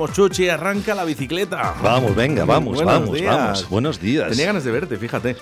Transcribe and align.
Vamos, 0.00 0.16
Chuchi, 0.16 0.48
arranca 0.48 0.94
la 0.94 1.04
bicicleta. 1.04 1.74
Vamos, 1.82 2.16
venga, 2.16 2.46
vamos, 2.46 2.74
Buenos 2.74 2.94
vamos, 2.94 3.12
días. 3.14 3.36
vamos. 3.36 3.68
Buenos 3.68 4.00
días. 4.00 4.30
Tenía 4.30 4.46
ganas 4.46 4.64
de 4.64 4.70
verte, 4.70 4.96
fíjate. 4.96 5.36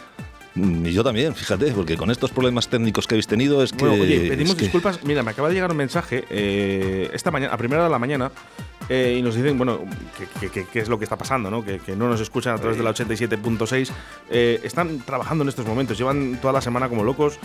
Mm, 0.56 0.84
Y 0.86 0.92
yo 0.92 1.04
también, 1.04 1.32
fíjate, 1.32 1.70
porque 1.70 1.96
con 1.96 2.10
estos 2.10 2.32
problemas 2.32 2.66
técnicos 2.66 3.06
que 3.06 3.14
habéis 3.14 3.28
tenido 3.28 3.62
es 3.62 3.70
que. 3.70 3.84
Bueno, 3.86 4.02
oye, 4.02 4.28
pedimos 4.28 4.50
es 4.50 4.56
que- 4.56 4.62
disculpas. 4.64 5.04
Mira, 5.04 5.22
me 5.22 5.30
acaba 5.30 5.46
de 5.46 5.54
llegar 5.54 5.70
un 5.70 5.76
mensaje 5.76 6.24
eh, 6.28 7.08
esta 7.12 7.30
mañana, 7.30 7.54
a 7.54 7.56
primera 7.56 7.82
hora 7.82 7.88
de 7.88 7.92
la 7.92 7.98
mañana, 8.00 8.32
eh, 8.88 9.14
y 9.16 9.22
nos 9.22 9.36
dicen, 9.36 9.56
bueno, 9.58 9.78
qué 10.50 10.80
es 10.80 10.88
lo 10.88 10.98
que 10.98 11.04
está 11.04 11.16
pasando, 11.16 11.52
¿no? 11.52 11.64
Que, 11.64 11.78
que 11.78 11.94
no 11.94 12.08
nos 12.08 12.20
escuchan 12.20 12.56
a 12.56 12.58
través 12.58 12.76
de 12.78 12.82
la 12.82 12.90
87.6. 12.90 13.92
Eh, 14.28 14.58
están 14.64 14.98
trabajando 15.02 15.42
en 15.44 15.50
estos 15.50 15.66
momentos, 15.66 15.96
llevan 15.96 16.40
toda 16.40 16.52
la 16.54 16.60
semana 16.60 16.88
como 16.88 17.04
locos. 17.04 17.38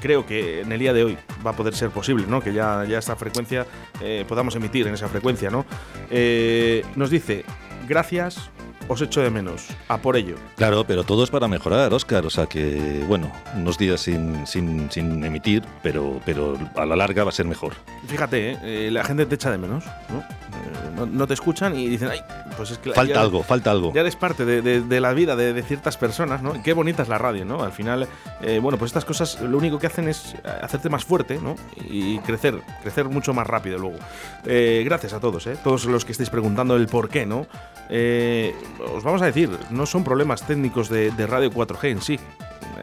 Creo 0.00 0.26
que 0.26 0.60
en 0.60 0.72
el 0.72 0.78
día 0.78 0.92
de 0.92 1.04
hoy 1.04 1.18
va 1.44 1.50
a 1.50 1.56
poder 1.56 1.74
ser 1.74 1.90
posible, 1.90 2.24
¿no? 2.28 2.40
Que 2.40 2.52
ya, 2.52 2.84
ya 2.84 2.98
esta 2.98 3.16
frecuencia 3.16 3.66
eh, 4.00 4.24
podamos 4.28 4.54
emitir 4.56 4.86
en 4.86 4.94
esa 4.94 5.08
frecuencia, 5.08 5.50
¿no? 5.50 5.66
Eh, 6.10 6.84
nos 6.96 7.10
dice, 7.10 7.44
gracias, 7.88 8.50
os 8.88 9.00
echo 9.02 9.20
de 9.20 9.30
menos, 9.30 9.66
a 9.88 9.98
por 9.98 10.16
ello. 10.16 10.36
Claro, 10.56 10.84
pero 10.86 11.04
todo 11.04 11.22
es 11.24 11.30
para 11.30 11.46
mejorar, 11.48 11.92
Oscar. 11.92 12.24
O 12.26 12.30
sea 12.30 12.46
que, 12.46 13.04
bueno, 13.06 13.30
unos 13.54 13.78
días 13.78 14.00
sin, 14.00 14.46
sin, 14.46 14.90
sin 14.90 15.22
emitir, 15.24 15.62
pero, 15.82 16.20
pero 16.24 16.56
a 16.76 16.84
la 16.86 16.96
larga 16.96 17.24
va 17.24 17.30
a 17.30 17.32
ser 17.32 17.46
mejor. 17.46 17.74
Fíjate, 18.06 18.52
¿eh? 18.52 18.58
Eh, 18.62 18.90
la 18.90 19.04
gente 19.04 19.26
te 19.26 19.34
echa 19.34 19.50
de 19.50 19.58
menos, 19.58 19.84
¿no? 20.10 20.18
Eh, 20.18 20.90
no, 20.96 21.06
no 21.06 21.26
te 21.26 21.34
escuchan 21.34 21.76
y 21.78 21.86
dicen, 21.88 22.08
ay, 22.10 22.20
pues 22.56 22.70
es 22.70 22.78
que 22.78 22.92
Falta 22.92 23.14
ya- 23.14 23.20
algo, 23.20 23.42
falta 23.42 23.70
algo. 23.70 23.92
Ya 23.94 24.00
eres 24.00 24.16
parte 24.16 24.44
de, 24.44 24.62
de- 24.62 24.80
de 24.80 25.00
la 25.00 25.12
vida 25.12 25.36
de, 25.36 25.52
de 25.52 25.62
ciertas 25.62 25.96
personas, 25.96 26.42
¿no? 26.42 26.60
Qué 26.62 26.72
bonita 26.72 27.02
es 27.02 27.08
la 27.08 27.18
radio, 27.18 27.44
¿no? 27.44 27.62
Al 27.62 27.72
final, 27.72 28.08
eh, 28.42 28.58
bueno, 28.60 28.78
pues 28.78 28.88
estas 28.90 29.04
cosas 29.04 29.40
lo 29.42 29.58
único 29.58 29.78
que 29.78 29.86
hacen 29.86 30.08
es 30.08 30.34
hacerte 30.62 30.88
más 30.88 31.04
fuerte, 31.04 31.38
¿no? 31.42 31.54
Y 31.90 32.18
crecer, 32.20 32.60
crecer 32.82 33.04
mucho 33.06 33.32
más 33.34 33.46
rápido 33.46 33.78
luego. 33.78 33.98
Gracias 34.44 35.12
a 35.12 35.20
todos, 35.20 35.46
¿eh? 35.46 35.56
Todos 35.62 35.84
los 35.84 36.04
que 36.04 36.12
estáis 36.12 36.30
preguntando 36.30 36.76
el 36.76 36.86
por 36.86 37.08
qué, 37.08 37.26
¿no? 37.26 37.46
Eh, 37.90 38.54
os 38.78 39.04
vamos 39.04 39.22
a 39.22 39.26
decir, 39.26 39.50
no 39.70 39.86
son 39.86 40.04
problemas 40.04 40.46
técnicos 40.46 40.88
de, 40.88 41.10
de 41.10 41.26
Radio 41.26 41.50
4G 41.50 41.90
en 41.90 42.02
sí. 42.02 42.18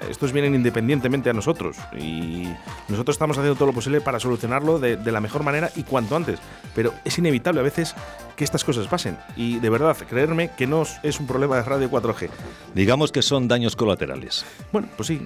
Estos 0.10 0.34
vienen 0.34 0.54
independientemente 0.56 1.30
a 1.30 1.34
nosotros 1.34 1.78
y 1.98 2.48
nosotros 2.90 3.16
estamos 3.16 3.38
haciendo 3.38 3.56
todo 3.56 3.68
lo 3.68 3.74
posible 3.74 4.02
para 4.02 4.20
solucionarlo 4.20 4.78
de, 4.78 4.98
de 4.98 5.12
la 5.12 5.22
mejor 5.22 5.44
manera 5.44 5.72
y 5.76 5.84
cuanto 5.84 6.16
antes. 6.16 6.40
Pero 6.76 6.94
es 7.06 7.18
inevitable 7.18 7.62
a 7.62 7.64
veces 7.64 7.96
que 8.36 8.44
estas 8.44 8.64
cosas 8.64 8.88
pasen. 8.88 9.18
Y 9.36 9.60
de 9.60 9.70
verdad, 9.70 9.98
creerme 10.08 10.52
que 10.56 10.68
no 10.68 10.84
es 11.02 11.20
un 11.20 11.28
problema 11.28 11.56
de 11.56 11.64
Radio 11.64 11.90
4G. 11.90 12.30
Digamos 12.74 13.12
que 13.12 13.22
son 13.22 13.48
daños 13.48 13.76
colaterales. 13.76 14.46
Bueno, 14.72 14.90
pues 14.98 15.08
sí. 15.08 15.26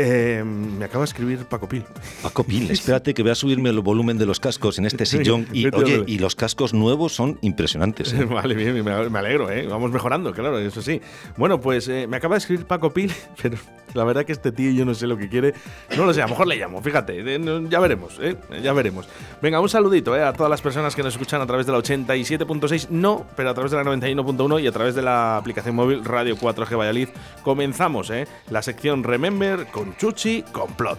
Eh, 0.00 0.44
me 0.44 0.84
acaba 0.84 1.02
de 1.02 1.06
escribir 1.06 1.44
Paco 1.46 1.68
Pil. 1.68 1.84
Paco 2.22 2.44
Pil, 2.44 2.70
espérate 2.70 3.14
que 3.14 3.22
voy 3.22 3.32
a 3.32 3.34
subirme 3.34 3.70
el 3.70 3.80
volumen 3.80 4.16
de 4.16 4.26
los 4.26 4.38
cascos 4.38 4.78
en 4.78 4.86
este 4.86 5.04
sillón. 5.04 5.48
Y 5.52 5.66
oye, 5.74 6.04
y 6.06 6.18
los 6.20 6.36
cascos 6.36 6.72
nuevos 6.72 7.12
son 7.12 7.36
impresionantes. 7.40 8.12
¿eh? 8.12 8.24
Vale, 8.30 8.54
bien, 8.54 8.84
me 8.84 9.18
alegro, 9.18 9.50
¿eh? 9.50 9.66
Vamos 9.66 9.90
mejorando, 9.90 10.32
claro, 10.32 10.56
eso 10.60 10.82
sí. 10.82 11.00
Bueno, 11.36 11.60
pues 11.60 11.88
me 11.88 12.16
acaba 12.16 12.36
de 12.36 12.38
escribir 12.38 12.64
Paco 12.64 12.92
Pil, 12.92 13.12
pero 13.42 13.58
la 13.92 14.04
verdad 14.04 14.24
que 14.24 14.30
este 14.30 14.52
tío 14.52 14.70
yo 14.70 14.84
no 14.84 14.94
sé 14.94 15.08
lo 15.08 15.18
que 15.18 15.28
quiere. 15.28 15.52
No 15.96 16.04
lo 16.04 16.14
sé, 16.14 16.22
a 16.22 16.26
lo 16.26 16.30
mejor 16.30 16.46
le 16.46 16.54
llamo, 16.54 16.80
fíjate. 16.80 17.40
Ya 17.68 17.80
veremos, 17.80 18.20
¿eh? 18.20 18.36
Ya 18.62 18.72
veremos. 18.72 19.08
Venga, 19.42 19.58
un 19.58 19.68
saludito 19.68 20.14
a 20.14 20.32
todas 20.32 20.48
las 20.48 20.62
personas 20.62 20.94
que 20.94 21.02
nos 21.02 21.14
escuchan 21.14 21.40
a 21.40 21.46
través 21.46 21.66
de 21.66 21.72
la 21.72 21.78
87.6, 21.78 22.90
no, 22.90 23.26
pero 23.34 23.50
a 23.50 23.54
través 23.54 23.72
de 23.72 23.78
la 23.78 23.82
91.1 23.82 24.62
y 24.62 24.66
a 24.68 24.72
través 24.72 24.94
de 24.94 25.02
la 25.02 25.38
aplicación 25.38 25.74
móvil 25.74 26.04
Radio 26.04 26.36
4G 26.36 26.76
Valladolid. 26.76 27.08
Comenzamos, 27.42 28.10
¿eh? 28.10 28.28
La 28.48 28.62
sección 28.62 29.02
Remember 29.02 29.66
con 29.66 29.87
Chuchi 29.96 30.42
Complot. 30.52 30.98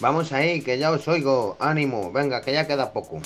Vamos 0.00 0.32
ahí, 0.32 0.60
que 0.60 0.76
ya 0.76 0.90
os 0.90 1.08
oigo. 1.08 1.56
Ánimo, 1.58 2.12
venga, 2.12 2.42
que 2.42 2.52
ya 2.52 2.66
queda 2.66 2.92
poco. 2.92 3.22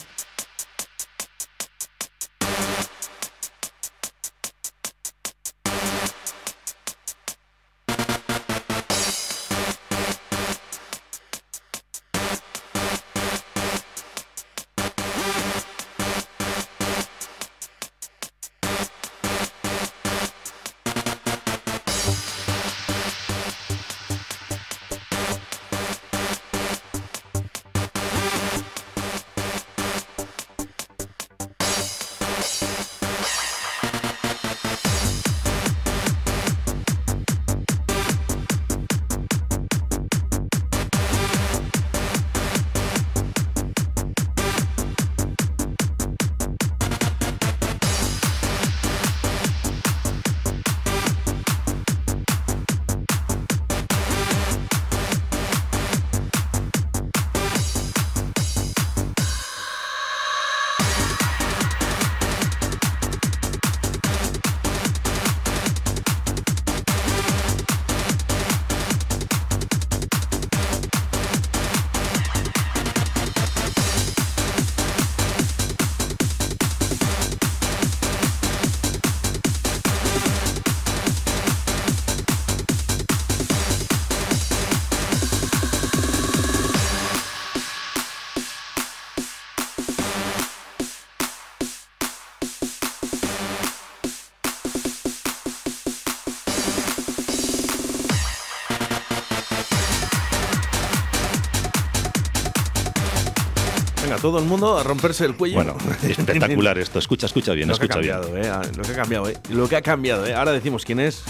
Todo 104.31 104.41
el 104.41 104.45
mundo 104.45 104.77
a 104.77 104.83
romperse 104.83 105.25
el 105.25 105.35
cuello. 105.37 105.55
Bueno, 105.55 105.77
espectacular 106.03 106.77
esto. 106.79 106.99
Escucha, 106.99 107.27
escucha 107.27 107.53
bien, 107.53 107.69
lo 107.69 107.79
que 107.79 107.87
escucha 107.87 107.99
ha 107.99 108.03
bien. 108.03 108.15
cambiado, 108.21 108.37
eh, 108.37 108.51
ah, 108.51 108.63
lo 108.77 108.83
que 108.83 108.93
ha 108.93 108.97
cambiado, 108.97 109.29
eh. 109.29 109.39
Lo 109.49 109.69
que 109.69 109.77
ha 109.77 109.83
cambiado, 109.83 110.27
eh. 110.27 110.35
Ahora 110.35 110.53
decimos 110.53 110.85
quién 110.85 111.01
es. 111.01 111.23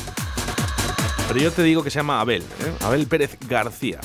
Pero 1.29 1.41
yo 1.41 1.53
te 1.53 1.63
digo 1.63 1.85
que 1.85 1.91
se 1.91 1.99
llama 2.01 2.21
Abel, 2.21 2.43
eh. 2.43 2.73
Abel 2.81 3.07
Pérez 3.07 3.37
García. 3.49 4.01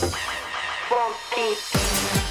Bom, 0.00 2.21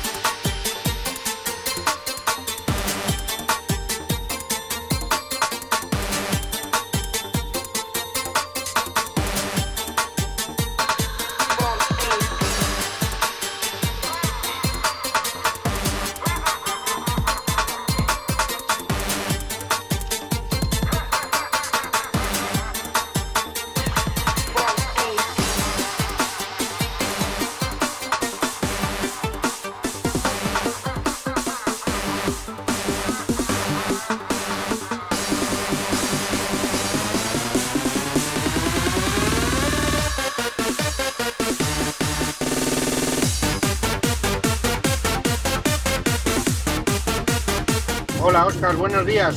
días. 49.12 49.36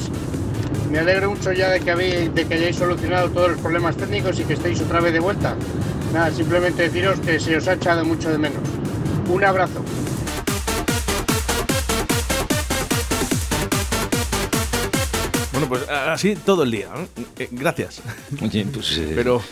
Me 0.90 1.00
alegro 1.00 1.30
mucho 1.30 1.52
ya 1.52 1.68
de 1.68 1.80
que, 1.80 1.90
habéis, 1.90 2.32
de 2.32 2.46
que 2.46 2.54
hayáis 2.54 2.76
solucionado 2.76 3.28
todos 3.30 3.50
los 3.52 3.60
problemas 3.60 3.96
técnicos 3.96 4.38
y 4.38 4.44
que 4.44 4.52
estéis 4.52 4.80
otra 4.80 5.00
vez 5.00 5.12
de 5.12 5.18
vuelta. 5.18 5.56
Nada, 6.12 6.30
simplemente 6.30 6.82
deciros 6.82 7.18
que 7.18 7.40
se 7.40 7.56
os 7.56 7.66
ha 7.66 7.72
echado 7.72 8.04
mucho 8.04 8.30
de 8.30 8.38
menos. 8.38 8.60
Un 9.28 9.42
abrazo. 9.42 9.84
Bueno, 15.52 15.68
pues 15.68 15.88
así 15.88 16.36
todo 16.36 16.62
el 16.62 16.70
día. 16.70 16.90
¿eh? 17.38 17.48
Gracias. 17.50 18.00
Oye, 18.40 18.64
pues, 18.72 18.96
eh, 18.98 19.12
Pero, 19.16 19.42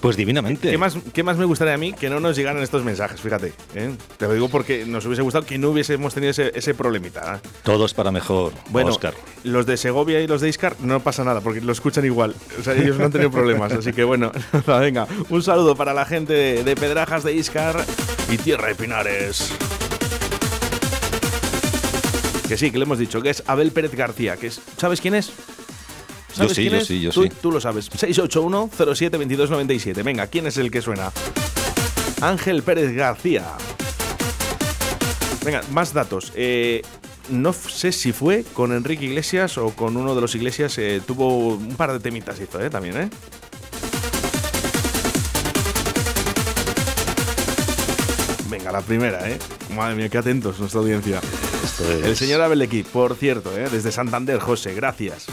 pues 0.00 0.16
divinamente. 0.16 0.70
¿qué 0.70 0.78
más, 0.78 0.96
¿qué 1.12 1.22
más 1.22 1.36
me 1.36 1.44
gustaría 1.44 1.74
a 1.74 1.78
mí 1.78 1.92
que 1.92 2.08
no 2.08 2.20
nos 2.20 2.36
llegaran 2.36 2.62
estos 2.62 2.84
mensajes? 2.84 3.20
Fíjate. 3.20 3.52
¿Eh? 3.74 3.94
Te 4.16 4.26
lo 4.26 4.34
digo 4.34 4.48
porque 4.48 4.84
nos 4.86 5.04
hubiese 5.06 5.22
gustado 5.22 5.44
que 5.46 5.58
no 5.58 5.70
hubiésemos 5.70 6.14
tenido 6.14 6.30
ese, 6.30 6.52
ese 6.54 6.74
problemita. 6.74 7.36
¿eh? 7.36 7.40
Todo 7.62 7.86
es 7.86 7.94
para 7.94 8.10
mejor, 8.10 8.52
Bueno, 8.70 8.90
Oscar. 8.90 9.14
los 9.44 9.66
de 9.66 9.76
Segovia 9.76 10.20
y 10.20 10.26
los 10.26 10.40
de 10.40 10.48
Iscar 10.48 10.74
no 10.80 11.00
pasa 11.00 11.22
nada 11.24 11.40
porque 11.40 11.60
lo 11.60 11.72
escuchan 11.72 12.04
igual. 12.04 12.34
O 12.58 12.62
sea, 12.62 12.74
ellos 12.74 12.98
no 12.98 13.04
han 13.06 13.12
tenido 13.12 13.30
problemas. 13.30 13.72
Así 13.72 13.92
que 13.92 14.04
bueno, 14.04 14.32
venga, 14.66 15.06
un 15.28 15.42
saludo 15.42 15.76
para 15.76 15.94
la 15.94 16.04
gente 16.04 16.32
de, 16.32 16.64
de 16.64 16.76
Pedrajas 16.76 17.22
de 17.24 17.34
Iscar 17.34 17.84
y 18.30 18.36
Tierra 18.38 18.68
de 18.68 18.74
Pinares. 18.74 19.52
Que 22.48 22.56
sí, 22.56 22.70
que 22.70 22.78
le 22.78 22.84
hemos 22.84 22.98
dicho 22.98 23.20
que 23.20 23.28
es 23.30 23.42
Abel 23.46 23.72
Pérez 23.72 23.94
García, 23.94 24.36
que 24.38 24.46
es, 24.46 24.58
¿sabes 24.78 25.02
quién 25.02 25.14
es? 25.14 25.30
¿Sabes 26.32 26.52
sí, 26.54 26.62
quién 26.62 26.72
yo 26.72 26.78
es? 26.78 26.86
sí, 26.86 27.00
yo 27.02 27.10
tú, 27.10 27.24
sí. 27.24 27.28
Tú 27.42 27.52
lo 27.52 27.60
sabes. 27.60 27.90
681-07-2297. 27.90 30.02
Venga, 30.02 30.26
¿quién 30.28 30.46
es 30.46 30.56
el 30.56 30.70
que 30.70 30.80
suena? 30.80 31.12
Ángel 32.20 32.62
Pérez 32.62 32.94
García. 32.94 33.44
Venga, 35.44 35.62
más 35.70 35.92
datos. 35.92 36.32
Eh, 36.34 36.82
no 37.30 37.52
sé 37.52 37.92
si 37.92 38.12
fue 38.12 38.44
con 38.54 38.72
Enrique 38.72 39.04
Iglesias 39.04 39.56
o 39.58 39.70
con 39.70 39.96
uno 39.96 40.14
de 40.14 40.20
los 40.20 40.34
Iglesias. 40.34 40.76
eh, 40.78 41.00
tuvo 41.06 41.48
un 41.54 41.76
par 41.76 41.92
de 41.92 42.00
temitas 42.00 42.40
hizo, 42.40 42.60
eh, 42.60 42.70
también, 42.70 42.96
¿eh? 42.96 43.10
Venga, 48.50 48.72
la 48.72 48.80
primera, 48.80 49.28
¿eh? 49.28 49.38
Madre 49.76 49.94
mía, 49.94 50.08
qué 50.08 50.18
atentos 50.18 50.58
nuestra 50.58 50.80
audiencia. 50.80 51.20
Esto 51.62 51.90
es- 51.92 52.04
El 52.06 52.16
señor 52.16 52.40
Abelequi, 52.40 52.82
por 52.82 53.14
cierto, 53.14 53.56
¿eh? 53.56 53.68
desde 53.70 53.92
Santander, 53.92 54.38
José, 54.40 54.74
gracias. 54.74 55.26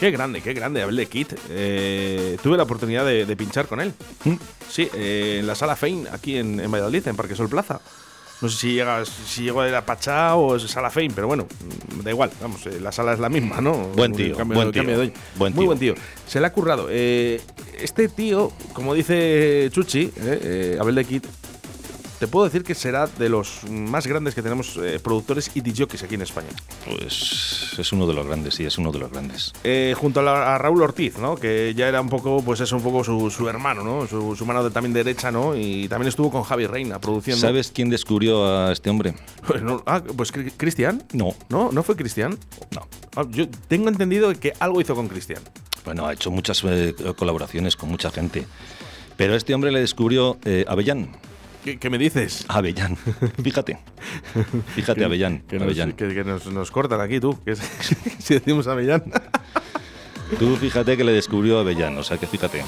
Qué 0.00 0.10
grande, 0.10 0.40
qué 0.40 0.54
grande, 0.54 0.80
Abel 0.82 0.96
de 0.96 1.06
Kit. 1.06 1.34
Eh, 1.50 2.38
tuve 2.42 2.56
la 2.56 2.62
oportunidad 2.62 3.04
de, 3.04 3.26
de 3.26 3.36
pinchar 3.36 3.66
con 3.66 3.80
él. 3.82 3.92
Sí, 4.70 4.88
eh, 4.94 5.36
en 5.40 5.46
la 5.46 5.54
sala 5.54 5.76
Fein, 5.76 6.06
aquí 6.10 6.36
en, 6.38 6.58
en 6.58 6.70
Valladolid, 6.70 7.06
en 7.06 7.16
Parque 7.16 7.36
Sol 7.36 7.50
Plaza. 7.50 7.80
No 8.40 8.48
sé 8.48 8.56
si 8.56 8.72
llega, 8.72 9.04
si 9.04 9.42
llegó 9.42 9.60
de 9.62 9.70
la 9.70 9.84
Pachá 9.84 10.34
o 10.36 10.56
es 10.56 10.62
sala 10.62 10.88
Fein, 10.88 11.12
pero 11.12 11.26
bueno, 11.26 11.46
mm, 11.98 12.00
da 12.00 12.10
igual, 12.10 12.30
vamos, 12.40 12.64
eh, 12.66 12.80
la 12.80 12.90
sala 12.92 13.12
es 13.12 13.18
la 13.18 13.28
misma, 13.28 13.60
¿no? 13.60 13.74
Buen 13.88 14.12
tío, 14.14 14.34
cambio- 14.34 14.54
buen 14.56 14.72
tío, 14.72 14.82
de- 14.84 15.12
buen 15.36 15.52
Muy 15.52 15.60
tío. 15.60 15.66
buen 15.66 15.78
tío. 15.78 15.94
Se 16.26 16.40
le 16.40 16.46
ha 16.46 16.52
currado. 16.52 16.88
Este 16.88 18.08
tío, 18.08 18.50
como 18.72 18.94
dice 18.94 19.68
Chuchi, 19.70 20.10
Abel 20.80 20.94
de 20.94 21.04
Kit, 21.04 21.26
te 22.20 22.28
puedo 22.28 22.44
decir 22.44 22.62
que 22.62 22.74
será 22.76 23.06
de 23.08 23.28
los 23.28 23.64
más 23.68 24.06
grandes 24.06 24.34
que 24.36 24.42
tenemos 24.42 24.76
eh, 24.76 25.00
productores 25.02 25.50
y 25.54 25.60
DJs 25.62 26.04
aquí 26.04 26.14
en 26.14 26.22
España. 26.22 26.48
Pues 26.84 27.74
es 27.78 27.92
uno 27.92 28.06
de 28.06 28.14
los 28.14 28.26
grandes, 28.26 28.54
sí, 28.54 28.64
es 28.64 28.78
uno 28.78 28.92
de 28.92 28.98
los 28.98 29.10
grandes. 29.10 29.52
Eh, 29.64 29.94
junto 29.98 30.20
a, 30.20 30.22
la- 30.22 30.54
a 30.54 30.58
Raúl 30.58 30.82
Ortiz, 30.82 31.16
¿no? 31.18 31.34
Que 31.36 31.72
ya 31.74 31.88
era 31.88 32.00
un 32.00 32.08
poco, 32.10 32.42
pues 32.44 32.60
es 32.60 32.70
un 32.72 32.82
poco 32.82 33.02
su, 33.02 33.30
su 33.30 33.48
hermano, 33.48 33.82
¿no? 33.82 34.06
Su, 34.06 34.36
su 34.36 34.44
mano 34.46 34.62
de, 34.62 34.70
también 34.70 34.92
derecha, 34.92 35.30
¿no? 35.32 35.56
Y 35.56 35.88
también 35.88 36.08
estuvo 36.08 36.30
con 36.30 36.42
Javi 36.42 36.66
Reina 36.66 37.00
produciendo. 37.00 37.40
¿Sabes 37.40 37.72
quién 37.74 37.88
descubrió 37.90 38.46
a 38.46 38.72
este 38.72 38.90
hombre? 38.90 39.14
Pues 39.46 39.62
no- 39.62 39.82
ah, 39.86 40.02
pues 40.16 40.32
Cri- 40.32 40.52
Cristian. 40.56 41.02
No, 41.12 41.34
¿No? 41.48 41.72
¿No 41.72 41.82
fue 41.82 41.96
Cristian? 41.96 42.38
no. 42.72 42.86
Ah, 43.16 43.24
yo 43.30 43.48
tengo 43.66 43.88
entendido 43.88 44.32
que 44.38 44.52
algo 44.60 44.80
hizo 44.80 44.94
con 44.94 45.08
Cristian. 45.08 45.42
Bueno, 45.84 46.06
ha 46.06 46.12
hecho 46.12 46.30
muchas 46.30 46.62
eh, 46.64 46.94
colaboraciones 47.16 47.74
con 47.76 47.88
mucha 47.88 48.10
gente. 48.10 48.46
Pero 49.16 49.32
a 49.32 49.36
este 49.36 49.54
hombre 49.54 49.72
le 49.72 49.80
descubrió 49.80 50.38
Avellán. 50.68 51.08
¿Qué, 51.64 51.78
qué 51.78 51.90
me 51.90 51.98
dices? 51.98 52.44
Avellán. 52.48 52.96
Fíjate. 53.42 53.78
Fíjate, 54.74 55.00
Que- 55.00 55.04
Avellán. 55.04 55.40
Que, 55.48 55.56
nos, 55.56 55.64
Avellán. 55.64 55.92
que- 55.92 56.08
que 56.14 56.24
nos- 56.24 56.46
nos 56.46 56.70
cortan 56.70 57.00
aquí, 57.00 57.20
tú. 57.20 57.38
que 57.44 57.54
si 58.18 58.34
decimos 58.34 58.66
Avellán. 58.66 59.04
Tú 60.38 60.54
fíjate 60.56 60.96
que 60.96 61.02
le 61.02 61.10
descubrió 61.10 61.58
Avellán, 61.58 61.98
o 61.98 62.04
sea 62.04 62.16
que 62.16 62.24
fíjate. 62.28 62.62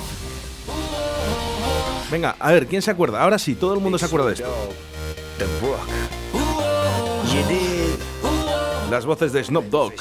Venga, 2.10 2.34
a 2.40 2.50
ver, 2.50 2.66
¿quién 2.66 2.82
se 2.82 2.90
acuerda? 2.90 3.22
Ahora 3.22 3.38
sí, 3.38 3.54
todo 3.54 3.72
el 3.74 3.78
mundo 3.80 3.98
se 3.98 4.06
acuerda 4.06 4.26
de 4.26 4.32
esto. 4.34 4.74
Las 8.90 9.06
voces 9.06 9.32
de 9.32 9.44
Snoop 9.44 9.66
Dogg 9.70 9.94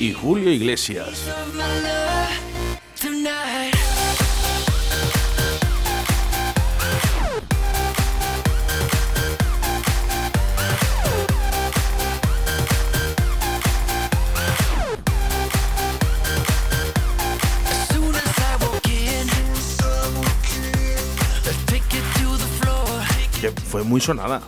y 0.00 0.12
Julio 0.12 0.50
Iglesias. 0.50 1.30
Fue 23.76 23.84
muy 23.84 24.00
sonada. 24.00 24.40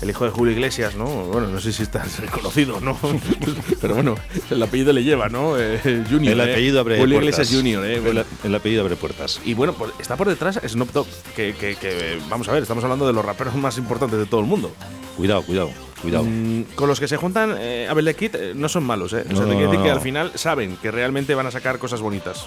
el 0.00 0.08
hijo 0.10 0.24
de 0.24 0.30
Julio 0.30 0.52
Iglesias, 0.52 0.94
¿no? 0.94 1.06
Bueno, 1.06 1.48
no 1.48 1.58
sé 1.60 1.72
si 1.72 1.82
está 1.82 2.04
reconocido, 2.20 2.78
¿no? 2.80 2.96
Pero 3.80 3.94
bueno, 3.96 4.14
el 4.48 4.62
apellido 4.62 4.92
le 4.92 5.02
lleva, 5.02 5.28
¿no? 5.28 5.58
Eh, 5.58 6.04
junior. 6.08 6.34
El 6.34 6.40
eh. 6.40 6.52
apellido 6.52 6.78
abre 6.78 6.98
Julio 7.00 7.18
puertas. 7.18 7.50
Iglesias 7.50 7.58
Junior, 7.58 7.84
¿eh? 7.84 7.96
El, 7.96 8.24
el 8.44 8.54
apellido 8.54 8.82
abre 8.82 8.94
puertas. 8.94 9.40
Y 9.44 9.54
bueno, 9.54 9.72
pues 9.72 9.90
está 9.98 10.16
por 10.16 10.28
detrás 10.28 10.60
Snoop 10.64 10.92
Dogg, 10.92 11.08
que, 11.34 11.54
que- 11.56 11.74
que, 11.74 12.20
vamos 12.30 12.48
a 12.48 12.52
ver, 12.52 12.62
estamos 12.62 12.84
hablando 12.84 13.08
de 13.08 13.12
los 13.12 13.24
raperos 13.24 13.56
más 13.56 13.76
importantes 13.76 14.20
de 14.20 14.26
todo 14.26 14.40
el 14.40 14.46
mundo. 14.46 14.70
Cuidado, 15.16 15.42
cuidado, 15.42 15.70
cuidado. 16.00 16.22
Mm, 16.24 16.62
con 16.76 16.88
los 16.88 17.00
que 17.00 17.08
se 17.08 17.16
juntan, 17.16 17.56
eh, 17.58 17.88
Abel 17.90 18.04
de 18.04 18.14
Kid 18.14 18.36
eh, 18.36 18.52
no 18.54 18.68
son 18.68 18.84
malos, 18.84 19.12
¿eh? 19.14 19.24
O 19.26 19.34
sea, 19.34 19.46
No, 19.46 19.48
te 19.48 19.56
quiero 19.56 19.70
decir 19.70 19.78
no, 19.80 19.84
que 19.84 19.90
al 19.90 20.00
final 20.00 20.30
saben 20.36 20.76
que 20.76 20.92
realmente 20.92 21.34
van 21.34 21.48
a 21.48 21.50
sacar 21.50 21.80
cosas 21.80 22.00
bonitas. 22.00 22.46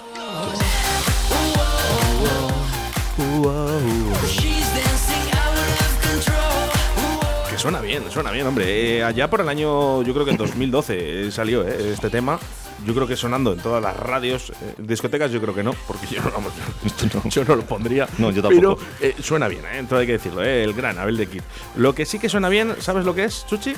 Suena 7.68 7.80
bien, 7.82 8.10
suena 8.10 8.30
bien, 8.30 8.46
hombre. 8.46 8.96
Eh, 8.98 9.04
allá 9.04 9.28
por 9.28 9.42
el 9.42 9.48
año, 9.48 10.02
yo 10.02 10.14
creo 10.14 10.24
que 10.24 10.30
en 10.30 10.38
2012 10.38 11.26
eh, 11.26 11.30
salió 11.30 11.66
eh, 11.68 11.92
este 11.92 12.08
tema. 12.08 12.38
Yo 12.86 12.94
creo 12.94 13.06
que 13.06 13.14
sonando 13.16 13.52
en 13.52 13.58
todas 13.58 13.82
las 13.82 13.94
radios, 13.96 14.50
eh, 14.62 14.74
discotecas, 14.78 15.30
yo 15.30 15.40
creo 15.40 15.54
que 15.54 15.62
no, 15.62 15.74
porque 15.86 16.06
yo 16.06 16.22
no, 16.22 16.30
vamos, 16.30 16.52
yo 17.30 17.44
no 17.44 17.56
lo 17.56 17.62
pondría. 17.62 18.08
No, 18.16 18.30
yo 18.30 18.40
Pero 18.48 18.74
tampoco. 18.76 18.82
eh, 19.02 19.14
suena 19.20 19.48
bien, 19.48 19.64
¿eh? 19.66 19.78
entonces 19.78 19.98
hay 20.00 20.06
que 20.06 20.12
decirlo, 20.12 20.42
eh, 20.42 20.64
el 20.64 20.72
gran 20.72 20.98
Abel 20.98 21.16
de 21.18 21.26
Kid. 21.26 21.42
Lo 21.76 21.94
que 21.94 22.06
sí 22.06 22.18
que 22.18 22.28
suena 22.30 22.48
bien, 22.48 22.74
¿sabes 22.80 23.04
lo 23.04 23.14
que 23.14 23.24
es, 23.24 23.44
Chuchi? 23.46 23.74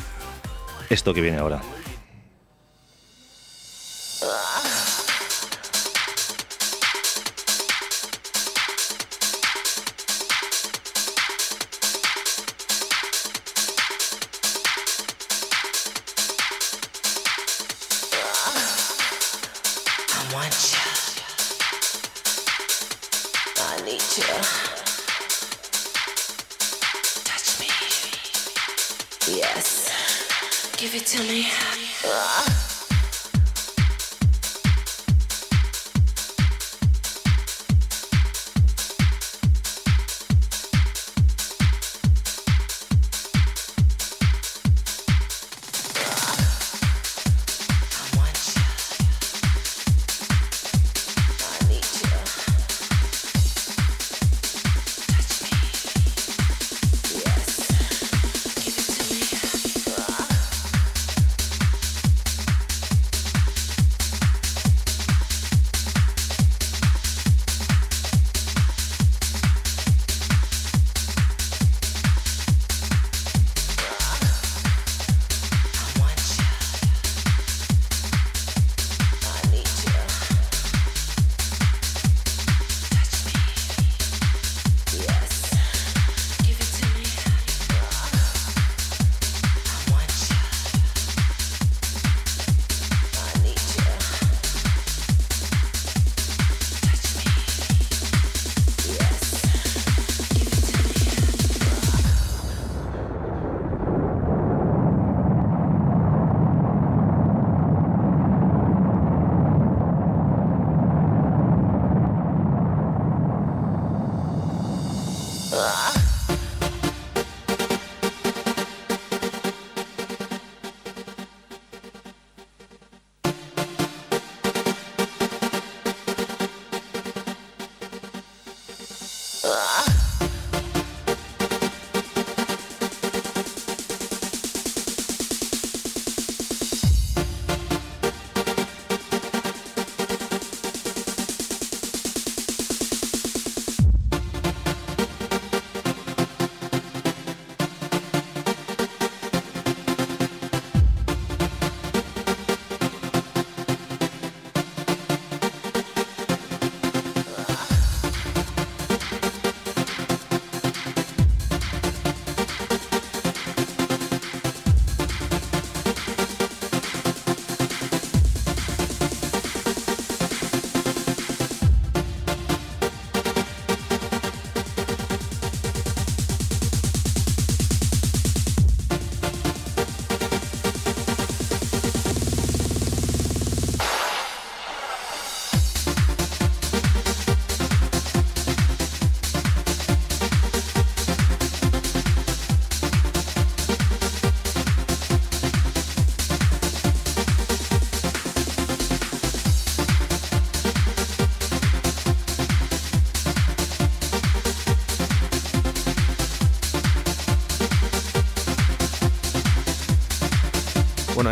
Esto 0.89 1.13
que 1.13 1.21
viene 1.21 1.39
ahora. 1.39 1.61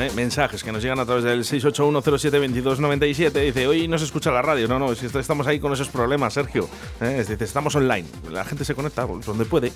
Eh, 0.01 0.11
mensajes 0.15 0.63
que 0.65 0.73
nos 0.73 0.83
llegan 0.83 0.99
a 1.01 1.05
través 1.07 1.25
del 1.25 1.45
681072297. 1.45 3.31
Dice, 3.41 3.67
hoy 3.67 3.89
no 3.89 3.99
se 3.99 4.05
escucha 4.05 4.31
la 4.31 4.43
radio. 4.43 4.69
No, 4.69 4.79
no, 4.79 4.95
si 4.95 5.07
est- 5.07 5.17
estamos 5.17 5.47
ahí 5.47 5.59
con 5.61 5.73
esos 5.73 5.89
problemas, 5.89 6.35
Sergio. 6.35 6.69
Eh, 7.01 7.25
dice, 7.29 7.43
estamos 7.45 7.75
online. 7.75 8.07
La 8.31 8.45
gente 8.45 8.65
se 8.65 8.75
conecta 8.75 9.07
donde 9.07 9.45
puede. 9.45 9.73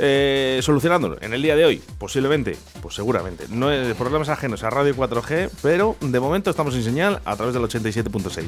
Eh, 0.00 0.60
solucionándolo 0.62 1.16
en 1.20 1.34
el 1.34 1.42
día 1.42 1.56
de 1.56 1.64
hoy, 1.64 1.82
posiblemente, 1.98 2.56
pues 2.80 2.94
seguramente. 2.94 3.46
No 3.48 3.70
es 3.72 3.94
problemas 3.96 4.28
ajenos 4.28 4.62
a 4.62 4.70
Radio 4.70 4.94
4G, 4.94 5.50
pero 5.62 5.96
de 6.00 6.20
momento 6.20 6.50
estamos 6.50 6.74
sin 6.74 6.84
señal 6.84 7.20
a 7.24 7.34
través 7.36 7.54
del 7.54 7.64
87.6. 7.64 8.44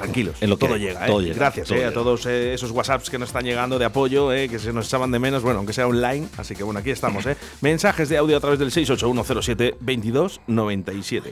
Tranquilos, 0.00 0.36
En 0.40 0.50
lo 0.50 0.58
que 0.58 0.66
todo 0.66 0.74
hay, 0.74 0.80
llega, 0.80 1.06
todo 1.06 1.20
eh. 1.20 1.24
llega, 1.24 1.36
Gracias 1.36 1.68
todo 1.68 1.78
eh, 1.78 1.84
a 1.84 1.92
todos 1.92 2.26
eh, 2.26 2.54
esos 2.54 2.70
WhatsApps 2.70 3.10
que 3.10 3.18
nos 3.18 3.28
están 3.28 3.44
llegando 3.44 3.78
de 3.78 3.84
apoyo, 3.84 4.32
eh, 4.32 4.48
que 4.48 4.58
se 4.58 4.72
nos 4.72 4.86
echaban 4.86 5.10
de 5.10 5.18
menos, 5.18 5.42
bueno, 5.42 5.58
aunque 5.58 5.72
sea 5.72 5.86
online. 5.86 6.28
Así 6.36 6.54
que 6.54 6.62
bueno, 6.62 6.80
aquí 6.80 6.90
estamos. 6.90 7.26
Eh. 7.26 7.36
Mensajes 7.60 8.08
de 8.08 8.18
audio 8.18 8.36
a 8.36 8.40
través 8.40 8.58
del 8.58 8.70
681072297. 8.70 11.22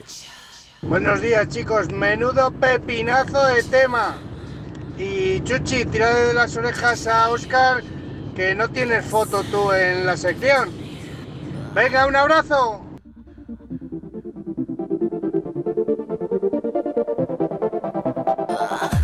Buenos 0.82 1.20
días 1.20 1.48
chicos, 1.48 1.90
menudo 1.90 2.50
pepinazo 2.52 3.46
de 3.46 3.62
tema. 3.64 4.16
Y 4.98 5.40
Chuchi, 5.40 5.84
tírale 5.86 6.20
de 6.20 6.34
las 6.34 6.56
orejas 6.56 7.06
a 7.06 7.30
Oscar 7.30 7.82
que 8.34 8.54
no 8.54 8.68
tienes 8.68 9.04
foto 9.04 9.42
tú 9.44 9.72
en 9.72 10.06
la 10.06 10.16
sección. 10.16 10.70
Venga, 11.74 12.06
un 12.06 12.16
abrazo. 12.16 12.82
Oh. 18.58 18.90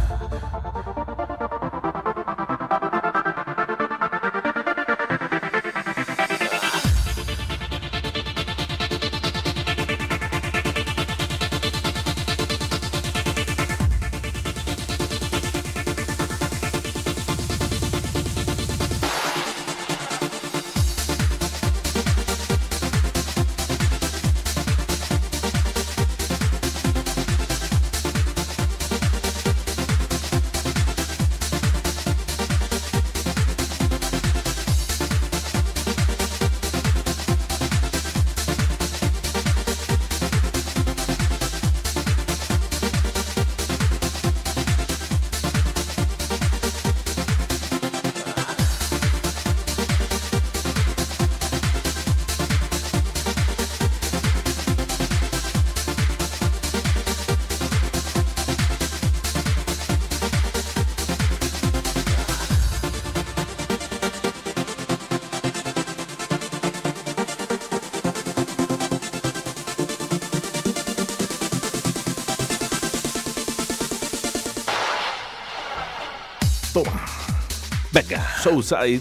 Venga. 77.92 78.26
Soulside, 78.42 79.00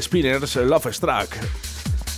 Spinners, 0.00 0.56
Love 0.56 0.92
Struck. 0.92 1.28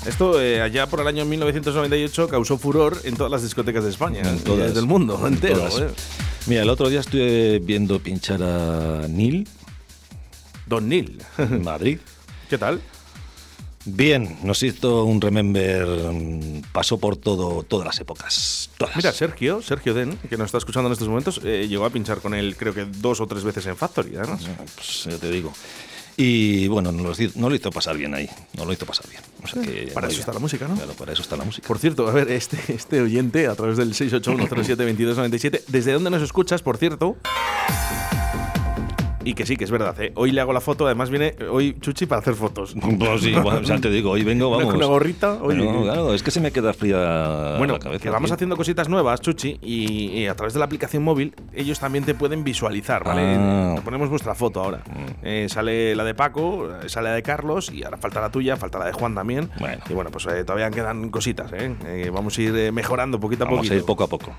Esto 0.07 0.41
eh, 0.41 0.61
allá 0.63 0.87
por 0.87 1.01
el 1.01 1.07
año 1.09 1.25
1998 1.25 2.29
causó 2.29 2.59
furor 2.59 3.01
en 3.05 3.17
todas 3.17 3.31
las 3.33 3.43
discotecas 3.43 3.83
de 3.85 3.91
España, 3.91 4.21
En 4.21 4.37
y 4.37 4.41
todas. 4.41 4.75
del 4.75 4.87
mundo 4.87 5.19
En 5.27 5.35
entero. 5.35 5.57
todas. 5.69 5.81
eh. 5.81 5.89
Mira, 6.47 6.63
el 6.63 6.71
otro 6.71 6.89
día 6.89 7.01
estuve 7.01 7.59
viendo 7.59 7.99
pinchar 7.99 8.41
a 8.43 9.07
Neil 9.09 9.49
Don 10.67 10.89
Neil, 10.89 11.21
en 11.39 11.63
Madrid. 11.63 11.99
¿qué 12.51 12.57
tal? 12.59 12.81
Bien, 13.85 14.39
nos 14.45 14.63
hizo 14.63 15.05
un 15.05 15.21
remember, 15.21 15.87
mm, 15.87 16.63
pasó 16.73 16.99
por 16.99 17.17
todo, 17.17 17.63
todas 17.65 17.87
las 17.87 17.99
épocas. 18.01 18.66
Todas. 18.77 18.97
Mira, 18.97 19.13
Sergio, 19.13 19.63
Sergio 19.63 19.95
Den, 19.95 20.17
que 20.29 20.37
nos 20.37 20.47
está 20.47 20.59
escuchando 20.59 20.89
en 20.89 20.93
estos 20.93 21.09
momentos, 21.09 21.41
eh, 21.45 21.67
llegó 21.69 21.85
a 21.87 21.91
pinchar 21.91 22.19
con 22.21 22.35
él 22.35 22.57
creo 22.57 22.75
que 22.75 22.85
dos 22.85 23.21
o 23.21 23.27
tres 23.27 23.43
veces 23.43 23.67
en 23.67 23.77
Factory, 23.77 24.17
además. 24.17 24.47
Pues 24.75 25.05
ya 25.05 25.17
te 25.19 25.31
digo. 25.31 25.53
Y 26.19 26.67
bueno, 26.69 26.93
nos 26.93 27.19
lo 27.19 27.29
no 27.35 27.51
lo 27.51 27.55
hizo 27.55 27.71
pasar 27.71 27.97
bien 27.97 28.15
ahí. 28.15 28.29
No 28.57 28.65
lo 28.65 28.73
hizo 28.73 28.87
pasar 28.87 29.07
bien. 29.09 29.21
O 29.43 29.47
sea 29.47 29.63
que, 29.63 29.91
Para 29.93 30.07
eso 30.07 30.15
bien. 30.17 30.21
está 30.21 30.33
la 30.33 30.39
música, 30.39 30.67
¿no? 30.67 30.75
Claro, 30.75 30.95
para 30.95 31.13
eso 31.13 31.21
está 31.23 31.37
la 31.37 31.45
música. 31.45 31.69
Por 31.69 31.79
cierto, 31.79 32.09
a 32.09 32.13
ver, 32.13 32.31
este, 32.31 32.59
este 32.73 33.01
oyente, 33.03 33.47
a 33.47 33.55
través 33.55 33.77
del 33.77 33.93
681072297, 33.93 35.65
¿desde 35.69 35.93
dónde 35.93 36.11
nos 36.11 36.23
escuchas, 36.23 36.63
por 36.63 36.79
cierto? 36.79 37.17
Y 39.27 39.35
que 39.35 39.45
sí, 39.45 39.57
que 39.57 39.65
es 39.65 39.71
verdad, 39.73 40.01
¿eh? 40.01 40.13
Hoy 40.15 40.31
le 40.31 40.41
hago 40.41 40.53
la 40.53 40.61
foto, 40.61 40.87
además 40.87 41.11
viene 41.11 41.35
hoy 41.51 41.77
Chuchi 41.81 42.07
para 42.07 42.21
hacer 42.21 42.35
fotos. 42.35 42.75
Pues 42.99 43.21
sí, 43.23 43.33
bueno, 43.43 43.61
te 43.81 43.91
digo, 43.91 44.13
hoy 44.13 44.23
vengo, 44.23 44.49
Una- 44.49 44.59
vamos. 44.59 44.75
Una 44.75 44.87
gorrita, 44.87 45.35
oye. 45.43 45.65
Bueno, 45.65 45.83
claro, 45.83 46.15
es 46.15 46.23
que 46.23 46.31
se 46.31 46.41
me 46.41 46.53
queda 46.53 46.73
fría 46.73 47.57
Bueno, 47.59 47.73
la 47.75 47.79
cabeza. 47.81 48.03
que 48.05 48.11
vamos 48.11 48.29
tío. 48.31 48.35
haciendo 48.37 48.57
cositas 48.57 48.89
nuevas, 48.89 49.21
Chuchi, 49.21 49.59
y, 49.61 50.21
y 50.21 50.27
a 50.29 50.35
través 50.37 50.53
de 50.55 50.61
la 50.61 50.67
aplicación 50.67 51.03
móvil 51.03 51.35
ellos 51.53 51.81
también 51.81 52.05
te 52.05 52.15
pueden 52.15 52.45
visualizar, 52.45 53.03
¿vale? 53.05 53.23
Ah. 53.37 53.73
Te 53.77 53.83
ponemos 53.83 54.09
vuestra 54.09 54.35
foto 54.37 54.61
ahora. 54.63 54.83
Eh, 55.23 55.49
sale 55.51 55.97
la 55.97 56.05
de 56.05 56.15
Paco, 56.15 56.69
eh, 56.85 56.89
sale 56.89 57.09
la 57.09 57.15
de 57.17 57.23
Carlos, 57.25 57.73
y 57.73 57.83
ahora 57.83 57.97
falta 57.97 58.21
la 58.21 58.31
tuya, 58.31 58.57
falta 58.57 58.79
la 58.79 58.87
de 58.87 58.93
Juan 58.93 59.15
también. 59.15 59.51
Bueno. 59.59 59.83
Y 59.91 59.93
bueno, 59.93 60.11
pues 60.11 60.25
eh, 60.27 60.45
todavía 60.45 60.71
quedan 60.71 61.11
cositas, 61.11 61.53
¿eh? 61.53 61.75
Eh, 61.85 62.11
vamos 62.15 62.39
a 62.39 62.43
ir 62.43 62.55
eh, 62.57 62.71
mejorando 62.71 63.19
poquito 63.19 63.43
a 63.43 63.47
Vamos 63.47 63.59
poquito. 63.59 63.75
a 63.75 63.77
ir 63.79 63.85
poco 63.85 64.05
a 64.05 64.09
poco. 64.09 64.33